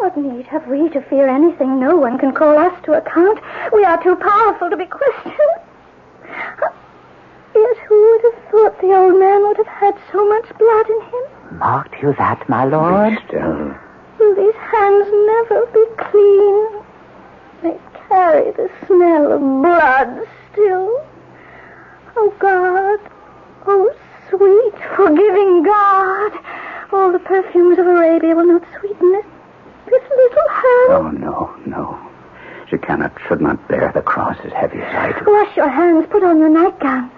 What 0.00 0.16
need 0.16 0.46
have 0.46 0.66
we 0.66 0.88
to 0.88 1.02
fear 1.02 1.28
anything? 1.28 1.78
No 1.78 1.94
one 1.94 2.16
can 2.18 2.32
call 2.32 2.56
us 2.56 2.72
to 2.84 2.94
account. 2.94 3.38
We 3.70 3.84
are 3.84 4.02
too 4.02 4.16
powerful 4.16 4.70
to 4.70 4.76
be 4.76 4.86
questioned. 4.86 5.36
Uh, 6.24 6.70
yet 7.54 7.76
who 7.86 8.00
would 8.00 8.22
have 8.32 8.44
thought 8.50 8.80
the 8.80 8.96
old 8.96 9.20
man 9.20 9.42
would 9.42 9.58
have 9.58 9.66
had 9.66 9.94
so 10.10 10.26
much 10.26 10.48
blood 10.56 10.88
in 10.88 11.00
him? 11.02 11.58
Marked 11.58 12.00
you 12.00 12.14
that, 12.16 12.48
my 12.48 12.64
lord? 12.64 13.10
Be 13.10 13.26
still. 13.28 13.76
Will 14.18 14.34
these 14.36 14.54
hands 14.54 15.08
never 15.12 15.66
be 15.66 15.84
clean? 15.98 16.82
They 17.62 17.78
carry 18.08 18.52
the 18.52 18.70
smell 18.86 19.32
of 19.32 19.40
blood 19.40 20.26
still. 20.50 21.06
Oh, 22.16 22.34
God. 22.38 23.00
Oh, 23.66 23.94
sweet, 24.30 24.74
forgiving 24.96 25.62
God. 25.62 26.32
All 26.90 27.12
the 27.12 27.18
perfumes 27.18 27.78
of 27.78 27.86
Arabia 27.86 28.34
will 28.34 28.46
not 28.46 28.64
sweeten 28.80 29.12
this, 29.12 29.26
this 29.26 29.28
little 29.28 29.28
hand. 29.28 29.29
Oh, 30.90 31.08
no, 31.12 31.54
no. 31.66 31.98
She 32.68 32.76
cannot, 32.78 33.12
should 33.28 33.40
not 33.40 33.68
bear 33.68 33.92
the 33.94 34.02
cross 34.02 34.36
as 34.44 34.52
heavy 34.52 34.78
as 34.78 34.94
I 34.94 35.18
do. 35.18 35.24
Wash 35.30 35.56
your 35.56 35.68
hands. 35.68 36.06
Put 36.10 36.24
on 36.24 36.38
your 36.40 36.48
nightgown. 36.48 37.10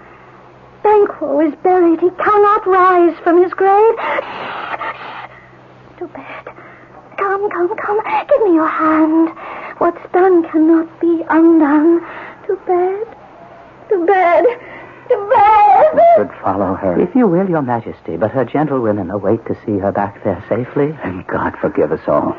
Banquo 0.83 1.41
is 1.41 1.55
buried. 1.63 2.01
He 2.01 2.11
cannot 2.11 2.67
rise 2.67 3.17
from 3.23 3.43
his 3.43 3.53
grave. 3.55 3.97
To 5.99 6.07
bed. 6.09 6.45
Come, 7.17 7.51
come, 7.51 7.77
come. 7.77 8.01
Give 8.29 8.43
me 8.43 8.55
your 8.55 8.69
hand. 8.69 9.31
What's 9.79 10.13
done 10.13 10.43
cannot 10.51 11.01
be 11.01 11.25
undone. 11.31 12.01
To 12.47 12.57
bed. 12.67 13.07
To 13.89 14.07
bed. 14.07 14.45
To 15.09 15.31
bed. 15.35 15.95
We 15.95 16.03
should 16.17 16.31
follow 16.43 16.75
her. 16.75 17.01
If 17.01 17.15
you 17.15 17.27
will, 17.27 17.49
your 17.49 17.63
majesty, 17.63 18.17
but 18.17 18.33
her 18.33 18.45
gentlewomen 18.45 19.11
await 19.11 19.47
to 19.47 19.57
see 19.65 19.79
her 19.79 19.93
back 19.93 20.23
there 20.25 20.45
safely. 20.49 20.95
And 21.03 21.27
God 21.27 21.57
forgive 21.59 21.93
us 21.93 22.07
all. 22.07 22.37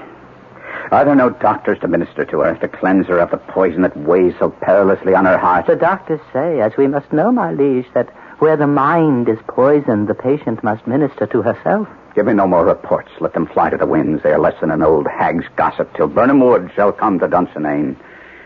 Are 0.93 1.05
there 1.05 1.15
no 1.15 1.31
doctors 1.31 1.79
to 1.79 1.87
minister 1.87 2.23
to 2.25 2.41
her, 2.41 2.53
to 2.53 2.67
cleanse 2.67 3.07
her 3.07 3.17
of 3.17 3.31
the 3.31 3.37
poison 3.37 3.81
that 3.81 3.97
weighs 3.97 4.35
so 4.37 4.51
perilously 4.51 5.15
on 5.15 5.25
her 5.25 5.39
heart? 5.39 5.65
The 5.65 5.75
doctors 5.75 6.19
say, 6.31 6.61
as 6.61 6.77
we 6.77 6.85
must 6.85 7.11
know, 7.11 7.31
my 7.31 7.51
liege, 7.51 7.87
that 7.95 8.11
where 8.37 8.55
the 8.55 8.67
mind 8.67 9.27
is 9.27 9.39
poisoned, 9.47 10.07
the 10.07 10.13
patient 10.13 10.63
must 10.63 10.85
minister 10.85 11.25
to 11.25 11.41
herself. 11.41 11.87
Give 12.13 12.27
me 12.27 12.33
no 12.33 12.45
more 12.45 12.63
reports. 12.63 13.09
Let 13.19 13.33
them 13.33 13.47
fly 13.47 13.71
to 13.71 13.77
the 13.77 13.87
winds. 13.87 14.21
They 14.21 14.33
are 14.33 14.39
less 14.39 14.53
than 14.61 14.69
an 14.69 14.83
old 14.83 15.07
hag's 15.07 15.45
gossip 15.55 15.91
till 15.95 16.09
Birnam 16.09 16.39
Wood 16.39 16.69
shall 16.75 16.91
come 16.91 17.17
to 17.17 17.27
Dunsinane. 17.27 17.95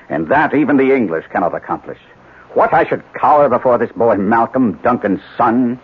And 0.08 0.30
that 0.30 0.56
even 0.56 0.78
the 0.78 0.96
English 0.96 1.26
cannot 1.30 1.54
accomplish. 1.54 2.00
What, 2.54 2.74
I 2.74 2.86
should 2.86 3.04
cower 3.14 3.50
before 3.50 3.78
this 3.78 3.92
boy 3.92 4.16
Malcolm, 4.16 4.80
Duncan's 4.84 5.20
son? 5.36 5.82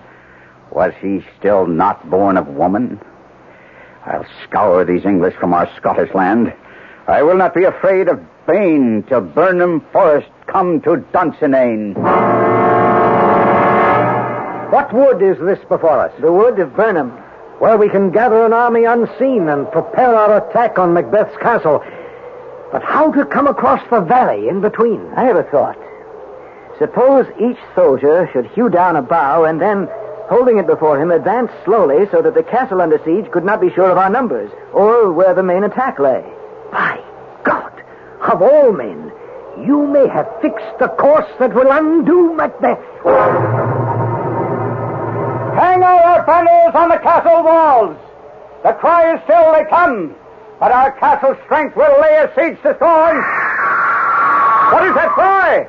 Was 0.71 0.93
he 1.01 1.25
still 1.37 1.67
not 1.67 2.09
born 2.09 2.37
of 2.37 2.47
woman? 2.47 3.01
I'll 4.05 4.25
scour 4.43 4.83
these 4.83 5.05
English 5.05 5.35
from 5.35 5.53
our 5.53 5.69
Scottish 5.77 6.13
land. 6.13 6.53
I 7.07 7.23
will 7.23 7.37
not 7.37 7.53
be 7.53 7.63
afraid 7.63 8.09
of 8.09 8.19
bane 8.45 9.03
till 9.07 9.21
Birnam 9.21 9.81
Forest 9.91 10.27
come 10.47 10.81
to 10.81 10.97
Dunsinane. 11.13 11.95
What 14.71 14.93
wood 14.93 15.21
is 15.21 15.37
this 15.39 15.59
before 15.69 15.99
us? 15.99 16.11
The 16.19 16.31
wood 16.31 16.59
of 16.59 16.75
Birnam. 16.75 17.11
Where 17.59 17.77
we 17.77 17.87
can 17.87 18.11
gather 18.11 18.45
an 18.45 18.51
army 18.51 18.83
unseen 18.83 19.47
and 19.47 19.71
prepare 19.71 20.15
our 20.15 20.37
attack 20.37 20.77
on 20.77 20.93
Macbeth's 20.93 21.37
castle. 21.37 21.81
But 22.71 22.83
how 22.83 23.11
to 23.11 23.25
come 23.25 23.47
across 23.47 23.81
the 23.89 24.01
valley 24.01 24.49
in 24.49 24.59
between? 24.59 24.99
I 25.15 25.25
have 25.25 25.37
a 25.37 25.43
thought. 25.43 25.77
Suppose 26.79 27.27
each 27.39 27.59
soldier 27.75 28.27
should 28.33 28.47
hew 28.47 28.67
down 28.67 28.95
a 28.95 29.01
bough 29.01 29.45
and 29.45 29.61
then 29.61 29.87
holding 30.33 30.57
it 30.57 30.65
before 30.65 30.99
him, 30.99 31.11
advanced 31.11 31.53
slowly 31.63 32.07
so 32.09 32.19
that 32.19 32.33
the 32.33 32.41
castle 32.41 32.81
under 32.81 32.97
siege 33.05 33.29
could 33.31 33.45
not 33.45 33.61
be 33.61 33.69
sure 33.69 33.91
of 33.91 33.99
our 33.99 34.09
numbers 34.09 34.49
or 34.73 35.13
where 35.13 35.35
the 35.35 35.43
main 35.43 35.63
attack 35.63 35.99
lay. 35.99 36.25
By 36.71 36.99
God, 37.43 37.71
of 38.31 38.41
all 38.41 38.73
men, 38.73 39.11
you 39.63 39.85
may 39.85 40.07
have 40.07 40.27
fixed 40.41 40.79
the 40.79 40.87
course 40.87 41.29
that 41.37 41.53
will 41.53 41.69
undo 41.69 42.33
Macbeth. 42.33 42.81
Hang 45.53 45.83
all 45.83 46.01
our 46.01 46.25
banners 46.25 46.73
on 46.73 46.89
the 46.89 46.97
castle 46.97 47.43
walls. 47.43 47.95
The 48.63 48.73
cry 48.73 49.13
is 49.13 49.21
still 49.25 49.53
they 49.53 49.65
come, 49.69 50.15
but 50.59 50.71
our 50.71 50.93
castle 50.93 51.37
strength 51.45 51.75
will 51.75 52.01
lay 52.01 52.15
a 52.15 52.33
siege 52.33 52.57
to 52.63 52.73
Thorn. 52.73 53.17
What 54.73 54.87
is 54.87 54.95
that 54.95 55.11
cry? 55.13 55.67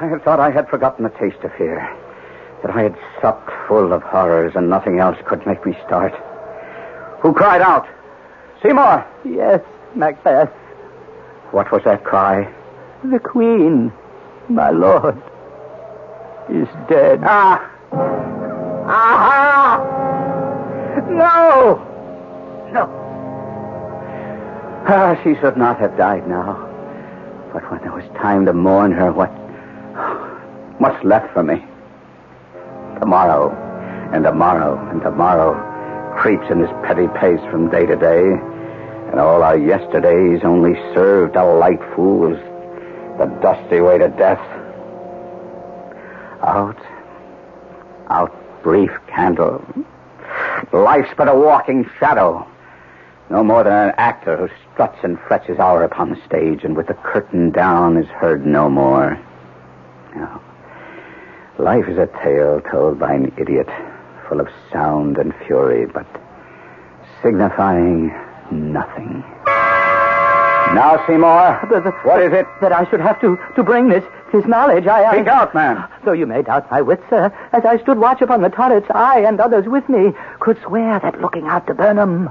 I 0.00 0.06
had 0.06 0.22
thought 0.22 0.38
I 0.38 0.50
had 0.50 0.68
forgotten 0.68 1.04
the 1.04 1.10
taste 1.18 1.42
of 1.44 1.52
fear. 1.56 2.03
That 2.64 2.74
I 2.74 2.84
had 2.84 2.96
supped 3.20 3.50
full 3.68 3.92
of 3.92 4.02
horrors 4.02 4.54
and 4.56 4.70
nothing 4.70 4.98
else 4.98 5.18
could 5.26 5.46
make 5.46 5.66
me 5.66 5.76
start. 5.84 6.14
Who 7.20 7.34
cried 7.34 7.60
out? 7.60 7.86
Seymour! 8.62 9.06
Yes, 9.22 9.60
Macbeth. 9.94 10.48
What 11.50 11.70
was 11.70 11.82
that 11.84 12.04
cry? 12.04 12.50
The 13.04 13.18
Queen, 13.18 13.92
my 14.48 14.70
lord, 14.70 15.14
is 16.48 16.66
dead. 16.88 17.20
Ah! 17.22 17.70
Aha! 18.86 19.84
No! 21.10 21.84
No. 22.72 22.88
Ah, 24.88 25.20
she 25.22 25.34
should 25.34 25.58
not 25.58 25.78
have 25.80 25.98
died 25.98 26.26
now. 26.26 26.54
But 27.52 27.70
when 27.70 27.82
there 27.82 27.92
was 27.92 28.04
time 28.16 28.46
to 28.46 28.54
mourn 28.54 28.90
her, 28.92 29.12
what. 29.12 29.28
What's 30.80 31.04
left 31.04 31.30
for 31.34 31.42
me? 31.42 31.62
Tomorrow, 33.00 33.50
and 34.12 34.24
tomorrow, 34.24 34.78
and 34.90 35.00
tomorrow 35.02 35.54
creeps 36.16 36.44
in 36.50 36.60
this 36.60 36.70
petty 36.84 37.08
pace 37.18 37.40
from 37.50 37.70
day 37.70 37.86
to 37.86 37.96
day, 37.96 38.24
and 39.10 39.20
all 39.20 39.42
our 39.42 39.58
yesterdays 39.58 40.40
only 40.44 40.74
serve 40.94 41.32
to 41.32 41.44
light 41.44 41.80
fools 41.94 42.38
the 43.18 43.26
dusty 43.40 43.80
way 43.80 43.98
to 43.98 44.08
death. 44.08 44.40
Out, 46.42 46.78
out, 48.10 48.62
brief 48.62 48.90
candle. 49.08 49.64
Life's 50.72 51.10
but 51.16 51.28
a 51.28 51.34
walking 51.34 51.88
shadow. 51.98 52.46
No 53.30 53.42
more 53.42 53.64
than 53.64 53.72
an 53.72 53.94
actor 53.96 54.36
who 54.36 54.48
struts 54.72 54.98
and 55.02 55.18
frets 55.28 55.46
his 55.46 55.58
hour 55.58 55.84
upon 55.84 56.10
the 56.10 56.20
stage 56.26 56.64
and 56.64 56.76
with 56.76 56.88
the 56.88 56.94
curtain 56.94 57.50
down 57.50 57.96
is 57.96 58.06
heard 58.08 58.46
no 58.46 58.68
more. 58.68 59.18
No. 60.14 60.40
Life 61.58 61.86
is 61.88 61.98
a 61.98 62.08
tale 62.22 62.60
told 62.70 62.98
by 62.98 63.12
an 63.14 63.32
idiot, 63.38 63.68
full 64.28 64.40
of 64.40 64.48
sound 64.72 65.18
and 65.18 65.32
fury, 65.46 65.86
but 65.86 66.06
signifying 67.22 68.08
nothing. 68.50 69.22
Now, 70.74 71.00
Seymour, 71.06 71.60
what 72.02 72.20
is 72.22 72.32
it? 72.32 72.46
That 72.60 72.72
I 72.72 72.88
should 72.90 73.00
have 73.00 73.20
to, 73.20 73.38
to 73.54 73.62
bring 73.62 73.88
this, 73.88 74.02
this 74.32 74.44
knowledge. 74.46 74.88
I, 74.88 75.04
I... 75.04 75.12
Speak 75.14 75.28
out, 75.28 75.54
man. 75.54 75.86
Though 76.04 76.12
you 76.12 76.26
may 76.26 76.42
doubt 76.42 76.68
my 76.72 76.82
wits, 76.82 77.04
sir, 77.08 77.32
as 77.52 77.64
I 77.64 77.78
stood 77.82 77.98
watch 77.98 78.20
upon 78.20 78.42
the 78.42 78.48
turrets, 78.48 78.88
I 78.90 79.20
and 79.20 79.38
others 79.38 79.66
with 79.66 79.88
me 79.88 80.12
could 80.40 80.60
swear 80.62 80.98
that 80.98 81.20
looking 81.20 81.46
out 81.46 81.68
to 81.68 81.74
Birnam, 81.74 82.30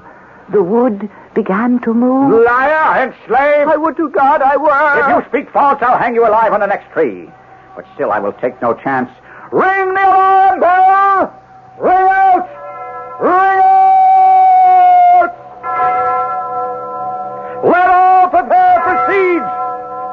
the 0.50 0.62
wood 0.62 1.10
began 1.34 1.80
to 1.82 1.94
move. 1.94 2.44
Liar 2.44 3.04
and 3.04 3.14
slave! 3.26 3.70
I 3.70 3.78
would 3.78 3.96
to 3.96 4.10
God 4.10 4.42
I 4.42 4.58
were. 4.58 5.00
If 5.00 5.24
you 5.24 5.30
speak 5.30 5.54
false, 5.54 5.82
I'll 5.82 5.98
hang 5.98 6.14
you 6.14 6.28
alive 6.28 6.52
on 6.52 6.60
the 6.60 6.68
next 6.68 6.92
tree. 6.92 7.30
But 7.76 7.86
still, 7.96 8.12
I 8.12 8.20
will 8.20 8.34
take 8.34 8.62
no 8.62 8.74
chance. 8.74 9.10
Ring 9.52 9.94
the 9.94 10.06
alarm 10.06 10.60
bell! 10.60 11.34
Ring 11.80 11.92
out! 11.92 12.48
Ring 13.20 13.60
out! 13.62 13.74
Let 17.64 17.90
all 17.90 18.30
prepare 18.30 18.82
for 18.84 18.96
siege! 19.10 19.50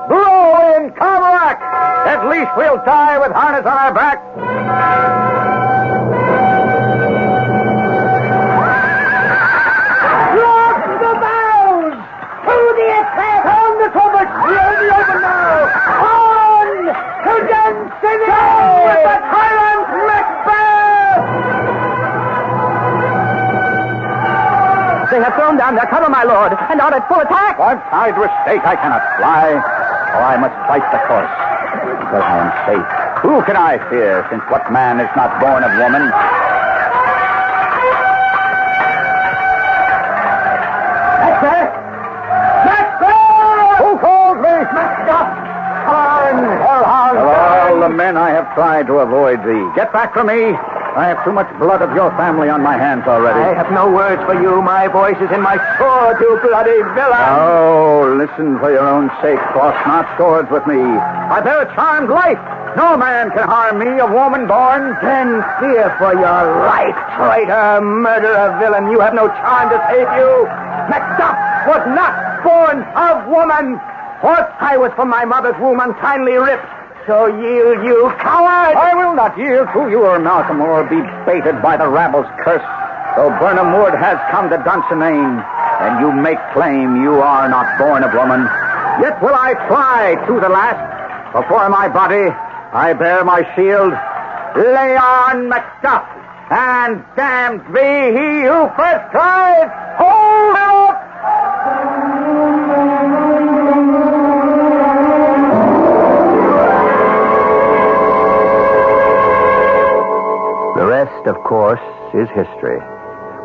Blow 0.08 0.76
in 0.76 0.90
Carmarack! 0.92 1.60
At 2.06 2.28
least 2.30 2.50
we'll 2.56 2.82
die 2.84 3.18
with 3.18 3.32
harness 3.32 3.66
on 3.66 3.76
our 3.76 3.92
back. 3.92 5.29
They 25.30 25.36
have 25.36 25.46
thrown 25.46 25.58
down 25.58 25.76
their 25.76 25.86
cover, 25.86 26.10
my 26.10 26.24
lord, 26.24 26.50
and 26.58 26.80
are 26.80 26.90
at 26.92 27.06
full 27.06 27.20
attack. 27.20 27.54
I'm 27.60 27.78
tied 27.86 28.18
to 28.18 28.26
a 28.26 28.30
stake. 28.42 28.66
I 28.66 28.74
cannot 28.74 28.98
fly. 29.14 29.54
Oh, 29.54 30.26
I 30.26 30.34
must 30.42 30.58
fight 30.66 30.82
the 30.90 30.98
course. 31.06 31.30
Until 32.02 32.18
I 32.18 32.34
am 32.42 32.50
safe. 32.66 32.82
Who 33.22 33.38
can 33.46 33.54
I 33.54 33.78
fear, 33.86 34.26
since 34.26 34.42
what 34.50 34.66
man 34.74 34.98
is 34.98 35.06
not 35.14 35.30
born 35.38 35.62
of 35.62 35.70
woman? 35.78 36.02
Macbeth! 41.22 41.78
Macbeth! 42.66 43.78
Who 43.86 43.90
calls 44.02 44.38
me? 44.42 44.50
Hellhound! 45.86 46.42
Hellhound! 46.58 47.18
All 47.22 47.78
the 47.78 47.94
men 47.94 48.16
I 48.16 48.30
have 48.30 48.52
tried 48.58 48.88
to 48.88 48.98
avoid 48.98 49.46
thee. 49.46 49.62
Get 49.78 49.92
back 49.92 50.12
from 50.12 50.26
me. 50.26 50.58
I 50.96 51.06
have 51.06 51.22
too 51.24 51.32
much 51.32 51.46
blood 51.58 51.82
of 51.82 51.94
your 51.94 52.10
family 52.18 52.48
on 52.50 52.62
my 52.62 52.76
hands 52.76 53.06
already. 53.06 53.38
I 53.38 53.54
have 53.54 53.70
no 53.70 53.86
words 53.90 54.18
for 54.26 54.34
you. 54.34 54.60
My 54.60 54.88
voice 54.88 55.16
is 55.22 55.30
in 55.30 55.40
my 55.40 55.54
sword, 55.78 56.18
you 56.18 56.34
bloody 56.42 56.82
villain. 56.98 57.26
Oh, 57.38 58.10
listen 58.18 58.58
for 58.58 58.70
your 58.74 58.86
own 58.88 59.06
sake. 59.22 59.38
Cross 59.54 59.78
not 59.86 60.04
swords 60.18 60.50
with 60.50 60.66
me. 60.66 60.82
I 60.82 61.38
bear 61.40 61.62
a 61.62 61.68
charmed 61.74 62.10
life. 62.10 62.38
No 62.76 62.96
man 62.96 63.30
can 63.30 63.46
harm 63.46 63.78
me, 63.78 63.98
a 63.98 64.06
woman 64.06 64.46
born. 64.46 64.98
Then 65.02 65.42
fear 65.62 65.94
for 65.98 66.14
your 66.14 66.42
life, 66.66 66.98
traitor, 67.18 67.80
murderer, 67.82 68.58
villain. 68.58 68.90
You 68.90 68.98
have 69.00 69.14
no 69.14 69.28
charm 69.28 69.70
to 69.70 69.78
save 69.90 70.10
you. 70.18 70.30
Macduff 70.90 71.38
was 71.70 71.82
not 71.94 72.14
born 72.42 72.82
of 72.98 73.26
woman. 73.30 73.78
What 74.26 74.54
I 74.58 74.76
was 74.76 74.90
from 74.94 75.08
my 75.08 75.24
mother's 75.24 75.58
womb 75.60 75.78
unkindly 75.80 76.34
ripped. 76.34 76.66
So 77.06 77.26
yield 77.26 77.80
you, 77.84 78.12
coward! 78.20 78.76
I 78.76 78.94
will 78.94 79.14
not 79.16 79.36
yield 79.38 79.68
to 79.72 79.90
you 79.90 80.04
or 80.04 80.18
Malcolm 80.18 80.60
or 80.60 80.84
be 80.84 81.00
baited 81.24 81.62
by 81.62 81.76
the 81.76 81.88
rabble's 81.88 82.28
curse. 82.44 82.62
Though 83.16 83.32
Birnam 83.40 83.72
Wood 83.72 83.94
has 83.96 84.20
come 84.30 84.50
to 84.50 84.58
Dunsinane, 84.58 85.40
and 85.80 86.00
you 86.00 86.12
make 86.12 86.38
claim 86.52 87.02
you 87.02 87.18
are 87.18 87.48
not 87.48 87.78
born 87.78 88.04
of 88.04 88.12
woman, 88.12 88.44
yet 89.00 89.16
will 89.22 89.34
I 89.34 89.54
try 89.66 90.14
to 90.28 90.32
the 90.40 90.48
last. 90.48 90.78
Before 91.32 91.68
my 91.70 91.88
body, 91.88 92.28
I 92.72 92.92
bear 92.92 93.24
my 93.24 93.42
shield. 93.56 93.92
Lay 94.54 94.92
on, 94.94 95.48
Macduff, 95.48 96.04
and 96.52 97.02
damned 97.16 97.64
be 97.72 97.88
he 98.12 98.44
who 98.44 98.68
first 98.76 99.04
tries. 99.10 99.70
Hold 99.96 100.59
rest, 111.20 111.36
of 111.36 111.42
course, 111.44 111.80
is 112.14 112.28
history. 112.30 112.78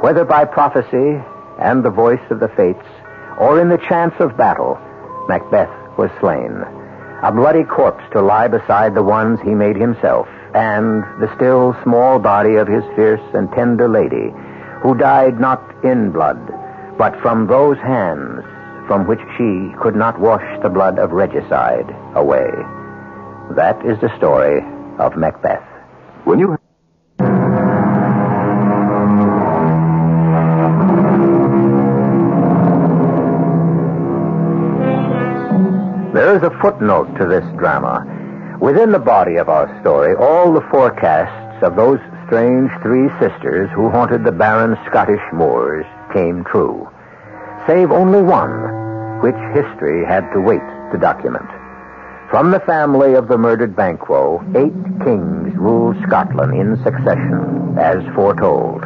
Whether 0.02 0.26
by 0.26 0.46
prophecy 0.46 1.22
and 1.60 1.84
the 1.84 1.90
voice 1.90 2.22
of 2.30 2.40
the 2.40 2.50
fates, 2.50 2.86
or 3.40 3.62
in 3.62 3.70
the 3.70 3.82
chance 3.90 4.14
of 4.20 4.38
battle, 4.38 4.78
Macbeth 5.28 5.98
was 5.98 6.10
slain. 6.20 6.64
A 7.24 7.32
bloody 7.32 7.64
corpse 7.64 8.04
to 8.12 8.22
lie 8.22 8.48
beside 8.48 8.94
the 8.94 9.04
ones 9.04 9.40
he 9.42 9.54
made 9.54 9.76
himself, 9.76 10.28
and 10.54 11.04
the 11.20 11.34
still 11.36 11.76
small 11.84 12.20
body 12.20 12.56
of 12.56 12.68
his 12.68 12.84
fierce 12.96 13.24
and 13.34 13.52
tender 13.52 13.88
lady, 13.88 14.32
who 14.82 14.96
died 14.96 15.40
not 15.40 15.62
in 15.84 16.12
blood, 16.12 16.40
but 16.98 17.20
from 17.22 17.48
those 17.48 17.78
hands 17.78 18.44
from 18.88 19.08
which 19.08 19.20
she 19.38 19.74
could 19.82 19.96
not 19.96 20.20
wash 20.20 20.46
the 20.62 20.70
blood 20.70 21.00
of 21.00 21.12
regicide 21.12 21.90
away. 22.16 22.48
That 23.56 23.82
is 23.84 24.00
the 24.00 24.16
story 24.18 24.62
of 25.00 25.18
Macbeth. 25.18 25.64
When 26.26 26.38
you 26.38 26.56
footnote 36.66 37.06
to 37.20 37.28
this 37.28 37.46
drama. 37.60 38.02
Within 38.60 38.92
the 38.92 38.98
body 38.98 39.36
of 39.36 39.50
our 39.50 39.70
story, 39.82 40.16
all 40.16 40.52
the 40.52 40.66
forecasts 40.72 41.62
of 41.62 41.76
those 41.76 42.00
strange 42.26 42.72
three 42.82 43.08
sisters 43.20 43.70
who 43.76 43.92
haunted 43.92 44.24
the 44.24 44.32
barren 44.32 44.76
Scottish 44.90 45.22
moors 45.32 45.86
came 46.12 46.44
true, 46.46 46.90
save 47.68 47.92
only 47.92 48.24
one, 48.24 49.22
which 49.22 49.38
history 49.54 50.04
had 50.08 50.26
to 50.34 50.42
wait 50.42 50.66
to 50.92 50.98
document. 50.98 51.46
From 52.32 52.50
the 52.50 52.62
family 52.62 53.14
of 53.14 53.28
the 53.28 53.38
murdered 53.38 53.76
Banquo, 53.76 54.42
eight 54.58 55.06
kings 55.06 55.56
ruled 55.56 55.96
Scotland 56.08 56.60
in 56.60 56.84
succession, 56.84 57.78
as 57.78 58.02
foretold, 58.16 58.82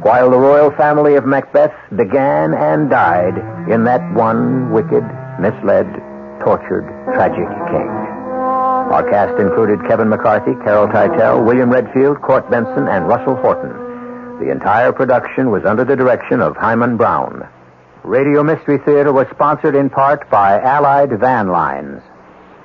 while 0.00 0.30
the 0.30 0.38
royal 0.38 0.70
family 0.78 1.16
of 1.16 1.26
Macbeth 1.26 1.76
began 1.94 2.54
and 2.54 2.88
died 2.88 3.36
in 3.70 3.84
that 3.84 4.00
one 4.14 4.72
wicked, 4.72 5.04
misled, 5.38 5.86
tortured, 6.44 6.84
tragic 7.14 7.48
king. 7.70 7.88
Our 8.92 9.08
cast 9.08 9.40
included 9.40 9.86
Kevin 9.88 10.08
McCarthy, 10.08 10.52
Carol 10.64 10.88
Teitel, 10.88 11.46
William 11.46 11.70
Redfield, 11.70 12.20
Court 12.20 12.50
Benson, 12.50 12.88
and 12.88 13.08
Russell 13.08 13.36
Horton. 13.36 13.72
The 14.44 14.50
entire 14.50 14.92
production 14.92 15.50
was 15.50 15.64
under 15.64 15.84
the 15.84 15.96
direction 15.96 16.40
of 16.40 16.56
Himan 16.56 16.96
Brown. 16.96 17.48
Radio 18.02 18.42
Mystery 18.42 18.78
Theater 18.78 19.12
was 19.12 19.28
sponsored 19.30 19.76
in 19.76 19.88
part 19.88 20.28
by 20.28 20.60
Allied 20.60 21.18
Van 21.20 21.48
Lines. 21.48 22.02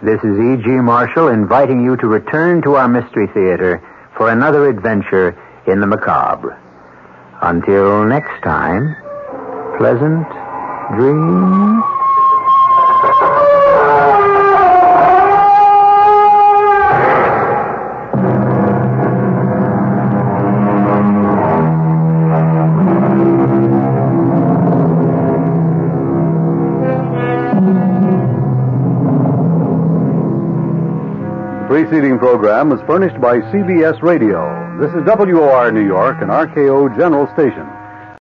This 0.02 0.20
is 0.24 0.38
E.G. 0.38 0.68
Marshall 0.68 1.28
inviting 1.28 1.84
you 1.84 1.96
to 1.98 2.08
return 2.08 2.62
to 2.64 2.76
our 2.76 2.88
Mystery 2.88 3.28
Theater 3.28 3.82
for 4.18 4.32
another 4.32 4.70
adventure 4.70 5.38
in 5.68 5.80
the 5.80 5.88
macabre. 5.88 6.60
Until 7.42 8.04
next 8.06 8.42
time, 8.44 8.96
pleasant 9.78 10.28
dreams. 10.98 11.97
Preceding 31.86 32.18
program 32.18 32.70
was 32.70 32.82
furnished 32.88 33.22
by 33.22 33.38
CBS 33.54 34.02
Radio. 34.02 34.42
This 34.82 34.90
is 34.96 35.06
WOR 35.06 35.72
New 35.72 35.86
York, 35.86 36.24
an 36.24 36.30
RKO 36.30 36.98
General 36.98 37.28
Station. 37.36 37.77